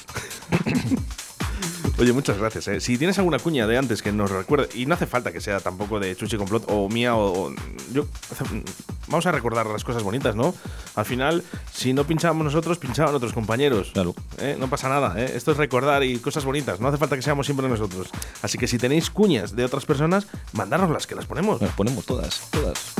Oye, 1.98 2.12
muchas 2.12 2.36
gracias. 2.36 2.68
¿eh? 2.68 2.80
Si 2.80 2.98
tienes 2.98 3.16
alguna 3.18 3.38
cuña 3.38 3.66
de 3.66 3.78
antes 3.78 4.02
que 4.02 4.12
nos 4.12 4.30
recuerde, 4.30 4.68
y 4.74 4.84
no 4.84 4.94
hace 4.94 5.06
falta 5.06 5.32
que 5.32 5.40
sea 5.40 5.60
tampoco 5.60 5.98
de 5.98 6.14
Chuchi 6.14 6.36
Complot 6.36 6.64
o 6.68 6.90
mía 6.90 7.14
o, 7.16 7.46
o- 7.48 7.54
yo, 7.94 8.06
vamos 9.08 9.24
a 9.24 9.32
recordar 9.32 9.66
las 9.66 9.82
cosas 9.82 10.02
bonitas, 10.02 10.36
¿no? 10.36 10.54
Al 10.94 11.06
final, 11.06 11.42
si 11.72 11.94
no 11.94 12.04
pinchábamos 12.06 12.44
nosotros, 12.44 12.76
pinchaban 12.76 13.14
otros 13.14 13.32
compañeros. 13.32 13.92
Claro. 13.94 14.14
¿eh? 14.38 14.56
No 14.60 14.68
pasa 14.68 14.90
nada. 14.90 15.14
¿eh? 15.16 15.32
Esto 15.34 15.52
es 15.52 15.56
recordar 15.56 16.04
y 16.04 16.18
cosas 16.18 16.44
bonitas. 16.44 16.80
No 16.80 16.88
hace 16.88 16.98
falta 16.98 17.16
que 17.16 17.22
seamos 17.22 17.46
siempre 17.46 17.66
nosotros. 17.66 18.08
Así 18.42 18.58
que 18.58 18.66
si 18.68 18.76
tenéis 18.76 19.08
cuñas 19.08 19.56
de 19.56 19.64
otras 19.64 19.86
personas, 19.86 20.26
mandárnoslas, 20.52 21.06
que 21.06 21.14
las 21.14 21.24
ponemos. 21.24 21.62
Las 21.62 21.72
ponemos 21.72 22.04
todas, 22.04 22.42
todas. 22.50 22.94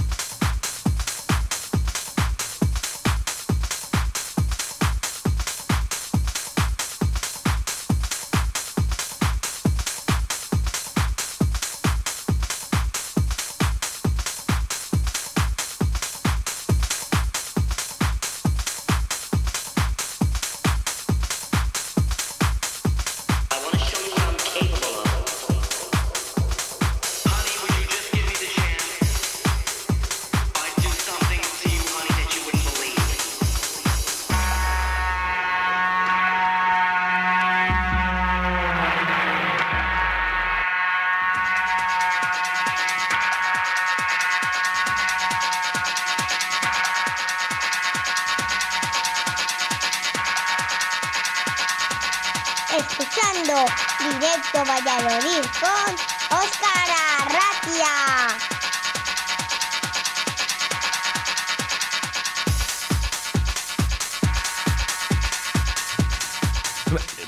Escuchando 53.47 53.73
directo 54.19 54.65
Valladolid 54.65 55.45
con 55.61 55.95
Óscar 56.39 56.89
Arratia. 57.21 57.93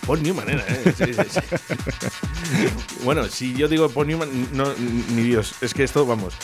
Paul 0.06 0.22
Newman 0.22 0.48
era, 0.48 0.64
¿eh? 0.66 0.94
Sí, 0.96 1.14
sí, 1.14 1.22
sí. 1.30 1.40
bueno, 3.04 3.28
si 3.28 3.54
yo 3.54 3.68
digo 3.68 3.88
Paul 3.90 4.08
Newman, 4.08 4.48
no, 4.52 4.74
ni 4.74 5.22
Dios. 5.22 5.54
Es 5.60 5.72
que 5.72 5.84
esto, 5.84 6.04
vamos. 6.04 6.34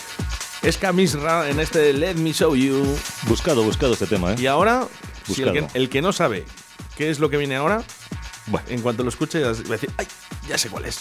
Es 0.62 0.79
Camisra 0.79 1.51
en 1.51 1.59
este 1.59 1.93
Let 1.93 2.14
Me 2.14 2.33
Show 2.33 2.55
You. 2.55 2.97
Buscado, 3.22 3.64
buscado 3.64 3.95
este 3.95 4.07
tema, 4.07 4.35
¿eh? 4.35 4.37
Y 4.39 4.47
ahora, 4.47 4.87
si 5.27 5.43
el, 5.43 5.49
Buscado. 5.49 5.72
que, 5.72 5.79
el 5.79 5.89
que 5.89 6.03
no 6.03 6.12
sabe 6.12 6.45
qué 6.97 7.11
es 7.11 7.18
lo 7.18 7.29
que 7.29 7.39
viene 7.39 7.57
ahora, 7.57 7.83
Bueno. 8.47 8.66
en 8.68 8.80
cuanto 8.80 9.03
lo 9.03 9.09
escuche, 9.09 9.42
va 9.42 9.51
a 9.51 9.53
decir, 9.53 9.90
¡ay! 9.97 10.07
Ya 10.49 10.59
sé 10.59 10.68
cuál 10.68 10.84
es. 10.84 11.01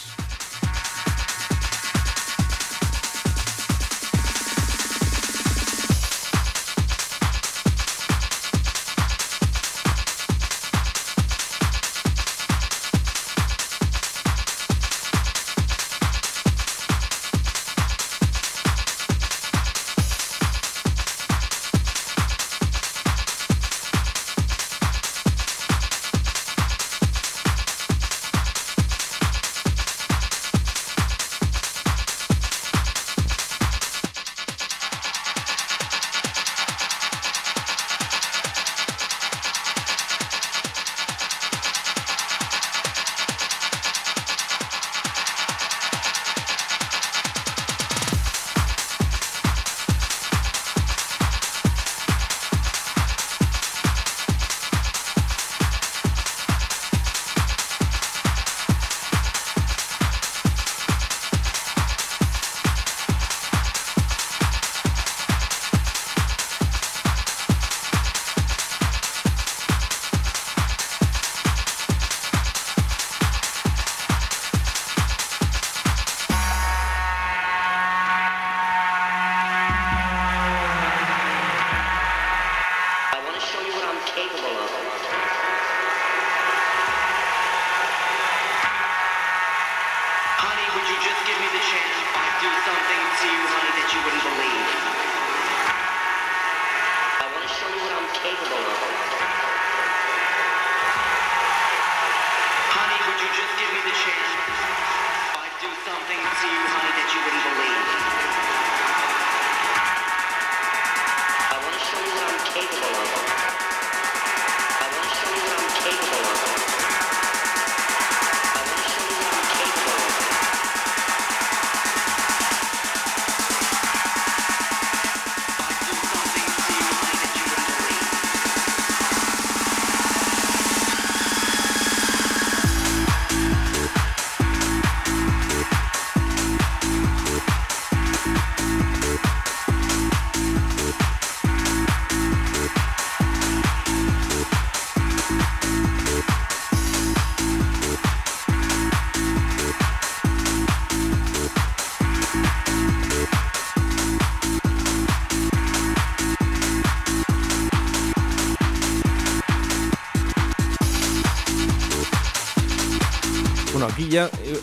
Bueno, 164.03 164.05
aquí 164.05 164.09
ya 164.09 164.25
eh, 164.25 164.59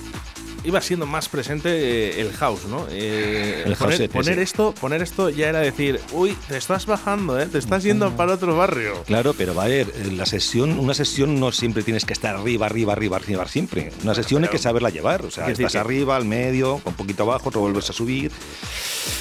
iba 0.64 0.80
siendo 0.80 1.06
más 1.06 1.28
presente 1.28 1.68
eh, 1.70 2.20
el 2.20 2.32
house, 2.32 2.64
¿no? 2.66 2.86
Eh, 2.90 3.64
El 3.66 3.76
poner, 3.76 3.98
house, 3.98 4.08
poner 4.10 4.38
esto, 4.38 4.74
poner 4.80 5.02
esto 5.02 5.30
ya 5.30 5.48
era 5.48 5.60
decir, 5.60 6.00
uy, 6.12 6.36
te 6.48 6.56
estás 6.56 6.86
bajando, 6.86 7.38
¿eh? 7.40 7.46
Te 7.46 7.58
estás 7.58 7.82
yendo 7.82 8.14
para 8.16 8.34
otro 8.34 8.56
barrio. 8.56 9.02
Claro, 9.06 9.34
pero 9.36 9.54
va 9.54 9.64
a 9.64 9.68
ver, 9.68 9.92
eh, 9.96 10.10
la 10.12 10.26
sesión, 10.26 10.78
una 10.78 10.94
sesión 10.94 11.38
no 11.40 11.52
siempre 11.52 11.82
tienes 11.82 12.04
que 12.04 12.12
estar 12.12 12.36
arriba, 12.36 12.66
arriba, 12.66 12.92
arriba, 12.92 13.16
arriba 13.16 13.46
siempre. 13.48 13.92
Una 14.02 14.14
sesión 14.14 14.42
hay 14.44 14.50
que 14.50 14.58
saberla 14.58 14.90
llevar. 14.90 15.24
O 15.24 15.30
sea, 15.30 15.46
decir 15.46 15.66
estás 15.66 15.80
arriba, 15.80 16.16
al 16.16 16.24
medio, 16.24 16.80
un 16.84 16.94
poquito 16.94 17.22
abajo, 17.24 17.50
te 17.50 17.58
vuelves 17.58 17.88
a 17.90 17.92
subir. 17.92 18.30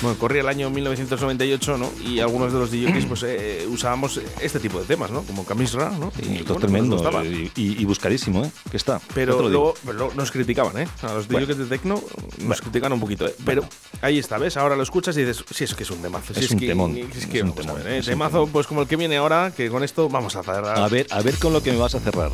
Bueno, 0.01 0.17
corría 0.17 0.41
el 0.41 0.47
año 0.49 0.69
1998, 0.69 1.77
¿no? 1.77 1.89
Y 2.05 2.19
algunos 2.19 2.51
de 2.53 2.59
los 2.59 2.71
DJs 2.71 3.05
pues 3.05 3.23
eh, 3.23 3.65
usábamos 3.69 4.19
este 4.41 4.59
tipo 4.59 4.79
de 4.79 4.85
temas, 4.85 5.09
¿no? 5.11 5.23
Como 5.23 5.45
Camisra, 5.45 5.89
¿no? 5.89 6.11
Y 6.21 6.25
Y, 6.25 6.27
bueno, 6.43 6.53
es 6.53 6.59
tremendo 6.59 7.23
y, 7.23 7.51
y- 7.55 7.85
buscadísimo, 7.85 8.43
¿eh? 8.45 8.51
Que 8.69 8.77
está. 8.77 9.01
Pero 9.13 9.39
luego, 9.49 9.73
pero 9.85 9.93
luego 9.97 10.13
nos 10.15 10.31
criticaban, 10.31 10.77
¿eh? 10.77 10.87
A 11.01 11.13
los 11.13 11.27
Bueno. 11.29 11.45
DJs 11.47 11.57
de 11.57 11.65
Tecno 11.65 12.01
nos 12.43 12.61
critican 12.61 12.91
un 12.93 12.99
poquito, 12.99 13.27
¿eh? 13.27 13.35
Pero 13.45 13.63
ahí 14.01 14.17
está, 14.19 14.37
¿ves? 14.37 14.57
Ahora 14.57 14.75
lo 14.75 14.83
escuchas 14.83 15.15
y 15.17 15.21
dices, 15.23 15.43
sí, 15.53 15.63
es 15.63 15.75
que 15.75 15.83
es 15.83 15.91
un 15.91 16.01
temazo. 16.01 16.33
si 16.33 16.43
Es 16.45 16.51
un 16.51 16.59
que, 16.59 16.67
temón, 16.67 16.97
Es 16.97 17.25
que 17.27 17.37
es 17.39 17.43
un 17.43 17.53
temón, 17.53 17.81
¿eh? 17.85 17.97
es 17.99 18.07
un 18.07 18.11
Temazo, 18.13 18.31
temón. 18.37 18.49
pues 18.51 18.67
como 18.67 18.81
el 18.81 18.87
que 18.87 18.95
viene 18.95 19.17
ahora, 19.17 19.51
que 19.55 19.69
con 19.69 19.83
esto 19.83 20.09
vamos 20.09 20.35
a 20.35 20.43
cerrar. 20.43 20.79
A 20.79 20.87
ver, 20.87 21.07
a 21.11 21.21
ver 21.21 21.35
con 21.37 21.53
lo 21.53 21.61
que 21.63 21.71
me 21.71 21.77
vas 21.77 21.95
a 21.95 21.99
cerrar. 21.99 22.31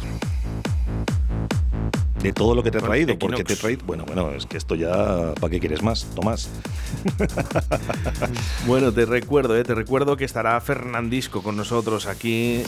De 2.22 2.34
todo 2.34 2.56
lo 2.56 2.64
que 2.64 2.72
te 2.72 2.80
he 2.80 2.82
traído, 2.82 3.12
Equinox. 3.12 3.34
porque 3.38 3.44
te 3.44 3.54
he 3.54 3.56
traído. 3.56 3.86
Bueno, 3.86 4.04
bueno, 4.06 4.32
es 4.32 4.48
que 4.48 4.58
esto 4.58 4.74
ya. 4.74 5.34
¿Para 5.36 5.52
qué 5.52 5.60
quieres 5.60 5.84
más, 5.84 6.06
Tomás? 6.16 6.50
Bueno, 8.66 8.92
te 8.92 9.06
recuerdo, 9.06 9.56
¿eh? 9.56 9.64
Te 9.64 9.76
recuerdo 9.76 10.18
que 10.18 10.26
estará 10.26 10.60
Fernandisco 10.60 11.44
con 11.44 11.56
nosotros 11.56 12.08
aquí 12.08 12.64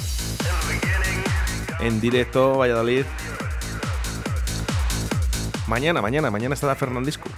en 1.80 2.00
directo, 2.02 2.58
Valladolid. 2.58 3.06
Mañana, 5.68 6.02
mañana, 6.02 6.32
mañana 6.32 6.56
estará 6.56 6.76
Fernandisco. 6.76 7.30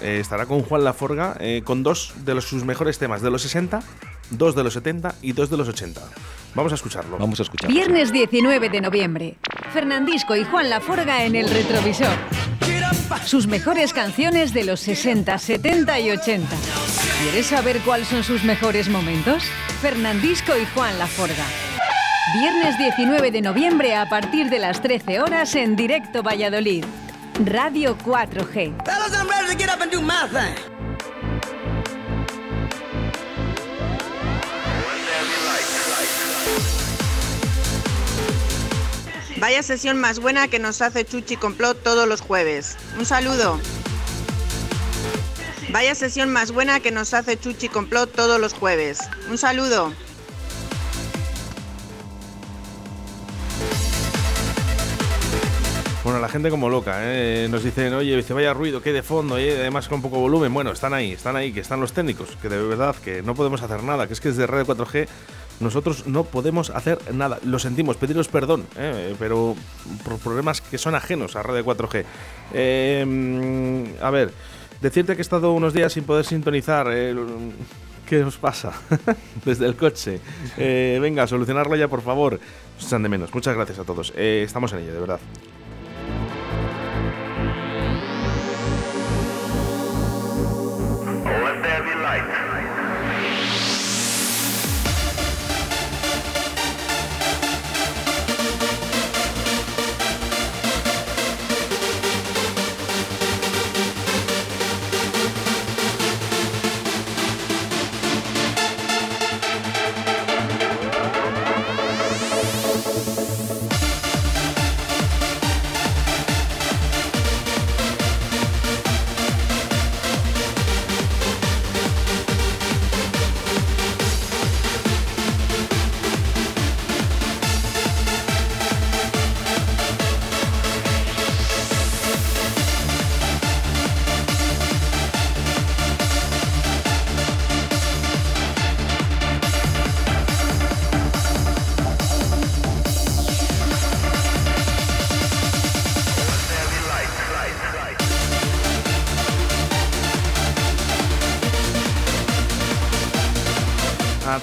Eh, 0.00 0.18
estará 0.20 0.46
con 0.46 0.62
Juan 0.62 0.84
Laforga 0.84 1.36
eh, 1.40 1.62
con 1.64 1.82
dos 1.82 2.12
de 2.24 2.34
los, 2.34 2.44
sus 2.44 2.64
mejores 2.64 2.98
temas 2.98 3.22
de 3.22 3.30
los 3.30 3.42
60, 3.42 3.82
dos 4.30 4.54
de 4.54 4.64
los 4.64 4.74
70 4.74 5.14
y 5.22 5.32
dos 5.32 5.48
de 5.48 5.56
los 5.56 5.68
80. 5.68 6.00
Vamos 6.54 6.72
a 6.72 6.74
escucharlo. 6.74 7.18
Vamos 7.18 7.40
a 7.40 7.44
escuchar. 7.44 7.70
Viernes 7.70 8.12
19 8.12 8.68
de 8.68 8.80
noviembre. 8.80 9.36
Fernandisco 9.72 10.36
y 10.36 10.44
Juan 10.44 10.68
Laforga 10.68 11.24
en 11.24 11.34
el 11.34 11.48
retrovisor. 11.48 12.14
Sus 13.24 13.46
mejores 13.46 13.92
canciones 13.92 14.52
de 14.52 14.64
los 14.64 14.80
60, 14.80 15.38
70 15.38 16.00
y 16.00 16.10
80. 16.10 16.48
¿Quieres 17.22 17.46
saber 17.46 17.80
cuáles 17.80 18.08
son 18.08 18.22
sus 18.22 18.44
mejores 18.44 18.88
momentos? 18.88 19.44
Fernandisco 19.80 20.52
y 20.56 20.66
Juan 20.74 20.98
Laforga. 20.98 21.46
Viernes 22.34 22.78
19 22.78 23.30
de 23.30 23.42
noviembre 23.42 23.94
a 23.94 24.08
partir 24.08 24.50
de 24.50 24.58
las 24.58 24.82
13 24.82 25.20
horas 25.20 25.54
en 25.54 25.76
directo 25.76 26.22
Valladolid. 26.22 26.84
Radio 27.46 27.96
4G. 27.96 28.84
Fellas, 28.84 29.14
I'm 29.14 29.28
ready 29.28 29.50
to 29.50 29.56
get 29.56 29.68
up 29.68 29.80
and 29.80 29.90
do 29.90 30.00
my 30.00 30.28
thing. 30.28 30.54
Vaya 39.40 39.62
sesión 39.64 39.98
más 39.98 40.20
buena 40.20 40.46
que 40.46 40.60
nos 40.60 40.80
hace 40.82 41.04
Chuchi 41.04 41.36
Complot 41.36 41.82
todos 41.82 42.06
los 42.06 42.20
jueves. 42.20 42.76
Un 42.96 43.04
saludo. 43.04 43.58
Vaya 45.70 45.96
sesión 45.96 46.32
más 46.32 46.52
buena 46.52 46.78
que 46.78 46.92
nos 46.92 47.12
hace 47.12 47.36
Chuchi 47.36 47.68
Complot 47.68 48.12
todos 48.14 48.40
los 48.40 48.52
jueves. 48.52 49.00
Un 49.28 49.38
saludo. 49.38 49.92
Bueno, 56.12 56.26
la 56.26 56.28
gente 56.28 56.50
como 56.50 56.68
loca, 56.68 56.98
¿eh? 56.98 57.48
Nos 57.50 57.64
dicen, 57.64 57.94
oye, 57.94 58.14
dice, 58.14 58.34
vaya 58.34 58.52
ruido, 58.52 58.82
que 58.82 58.92
de 58.92 59.02
fondo, 59.02 59.40
y 59.40 59.48
además 59.48 59.88
con 59.88 60.02
poco 60.02 60.18
volumen. 60.18 60.52
Bueno, 60.52 60.70
están 60.70 60.92
ahí, 60.92 61.12
están 61.12 61.36
ahí, 61.36 61.54
que 61.54 61.60
están 61.60 61.80
los 61.80 61.94
técnicos, 61.94 62.36
que 62.36 62.50
de 62.50 62.62
verdad 62.62 62.94
que 62.96 63.22
no 63.22 63.34
podemos 63.34 63.62
hacer 63.62 63.82
nada, 63.82 64.06
que 64.06 64.12
es 64.12 64.20
que 64.20 64.28
desde 64.28 64.46
Radio 64.46 64.66
4G 64.66 65.08
nosotros 65.60 66.06
no 66.06 66.24
podemos 66.24 66.68
hacer 66.68 66.98
nada. 67.14 67.38
Lo 67.46 67.58
sentimos, 67.58 67.96
pediros 67.96 68.28
perdón, 68.28 68.66
¿eh? 68.76 69.16
pero 69.18 69.56
por 70.04 70.18
problemas 70.18 70.60
que 70.60 70.76
son 70.76 70.94
ajenos 70.94 71.34
a 71.34 71.42
Radio 71.42 71.64
4G. 71.64 72.04
Eh, 72.52 73.06
mm, 73.08 74.04
a 74.04 74.10
ver, 74.10 74.32
decirte 74.82 75.14
que 75.14 75.20
he 75.20 75.22
estado 75.22 75.54
unos 75.54 75.72
días 75.72 75.94
sin 75.94 76.04
poder 76.04 76.26
sintonizar. 76.26 76.88
eh, 76.92 77.16
¿Qué 78.06 78.22
os 78.22 78.36
pasa? 78.36 78.74
Desde 79.46 79.64
el 79.64 79.76
coche. 79.76 80.20
Eh, 80.58 80.98
venga, 81.00 81.26
solucionarlo 81.26 81.74
ya, 81.74 81.88
por 81.88 82.02
favor. 82.02 82.38
De 82.90 82.98
menos. 83.08 83.32
Muchas 83.32 83.54
gracias 83.54 83.78
a 83.78 83.84
todos. 83.84 84.12
Eh, 84.14 84.42
estamos 84.44 84.70
en 84.74 84.80
ello, 84.80 84.92
de 84.92 85.00
verdad. 85.00 85.20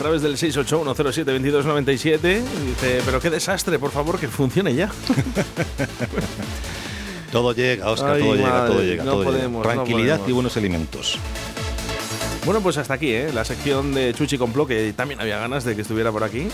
Través 0.09 0.21
del 0.23 0.37
681072297. 0.37 2.19
Dice, 2.65 3.01
pero 3.05 3.19
qué 3.19 3.29
desastre, 3.29 3.77
por 3.77 3.91
favor, 3.91 4.19
que 4.19 4.27
funcione 4.27 4.73
ya. 4.73 4.89
Todo 7.31 7.53
llega, 7.53 7.91
Oscar, 7.91 8.15
Ay, 8.15 8.23
todo 8.23 8.33
llega, 8.33 8.65
todo 8.65 8.81
llega. 8.81 9.03
no 9.03 9.11
todo 9.11 9.23
podemos, 9.25 9.61
Tranquilidad 9.61 10.19
y 10.27 10.31
buenos 10.31 10.57
alimentos. 10.57 11.19
Bueno, 12.43 12.59
pues 12.59 12.77
hasta 12.79 12.95
aquí, 12.95 13.11
¿eh? 13.11 13.31
la 13.31 13.45
sección 13.45 13.93
de 13.93 14.15
Chuchi 14.15 14.39
Complot, 14.39 14.67
que 14.67 14.93
también 14.93 15.21
había 15.21 15.37
ganas 15.37 15.63
de 15.63 15.75
que 15.75 15.83
estuviera 15.83 16.11
por 16.11 16.23
aquí. 16.23 16.47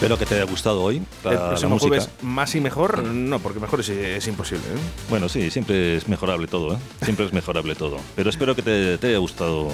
Espero 0.00 0.16
que 0.18 0.24
te 0.24 0.34
haya 0.36 0.44
gustado 0.50 0.82
hoy 0.82 1.02
la, 1.24 1.30
El 1.30 1.36
la 1.36 1.48
próximo 1.48 1.70
música. 1.74 1.88
jueves, 1.88 2.08
más 2.22 2.54
y 2.54 2.60
mejor, 2.62 3.02
no, 3.04 3.38
porque 3.38 3.60
mejor 3.60 3.80
es, 3.80 3.90
es 3.90 4.26
imposible. 4.28 4.64
¿eh? 4.64 4.78
Bueno, 5.10 5.28
sí, 5.28 5.50
siempre 5.50 5.96
es 5.98 6.08
mejorable 6.08 6.46
todo, 6.46 6.72
¿eh? 6.74 6.78
Siempre 7.02 7.26
es 7.26 7.34
mejorable 7.34 7.74
todo. 7.74 7.98
Pero 8.16 8.30
espero 8.30 8.56
que 8.56 8.62
te, 8.62 8.96
te 8.96 9.08
haya 9.08 9.18
gustado 9.18 9.68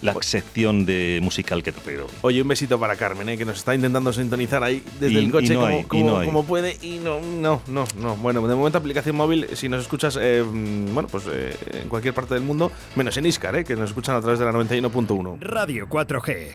la 0.00 0.14
sección 0.20 0.86
de 0.86 1.18
musical 1.20 1.64
que 1.64 1.72
te 1.72 1.80
traigo. 1.80 2.06
Oye, 2.22 2.40
un 2.42 2.46
besito 2.46 2.78
para 2.78 2.94
Carmen, 2.94 3.28
¿eh? 3.30 3.36
que 3.36 3.44
nos 3.44 3.58
está 3.58 3.74
intentando 3.74 4.12
sintonizar 4.12 4.62
ahí 4.62 4.84
desde 5.00 5.14
Y- 5.20 5.24
el 5.24 5.32
coche 5.32 5.54
no 5.54 5.60
como, 5.62 5.66
hay, 5.76 5.82
como- 5.84 6.10
no 6.10 6.18
hay. 6.20 6.26
como 6.26 6.44
puede 6.44 6.76
y 6.80 6.98
no, 6.98 7.20
no, 7.20 7.60
no, 7.66 7.84
no. 7.98 8.14
Bueno, 8.16 8.46
de 8.46 8.54
momento 8.54 8.78
aplicación 8.78 9.16
móvil, 9.16 9.48
si 9.54 9.68
nos 9.68 9.82
escuchas, 9.82 10.16
eh, 10.20 10.44
bueno, 10.46 11.08
pues 11.10 11.24
eh, 11.28 11.56
en 11.82 11.88
cualquier 11.88 12.14
parte 12.14 12.34
del 12.34 12.44
mundo, 12.44 12.70
menos 12.94 13.16
en 13.16 13.26
Iscar, 13.26 13.56
¿eh? 13.56 13.64
que 13.64 13.74
nos 13.74 13.90
escuchan 13.90 14.14
a 14.14 14.20
través 14.20 14.38
de 14.38 14.44
la 14.44 14.52
91.1. 14.52 15.38
Radio 15.40 15.88
4G. 15.88 16.54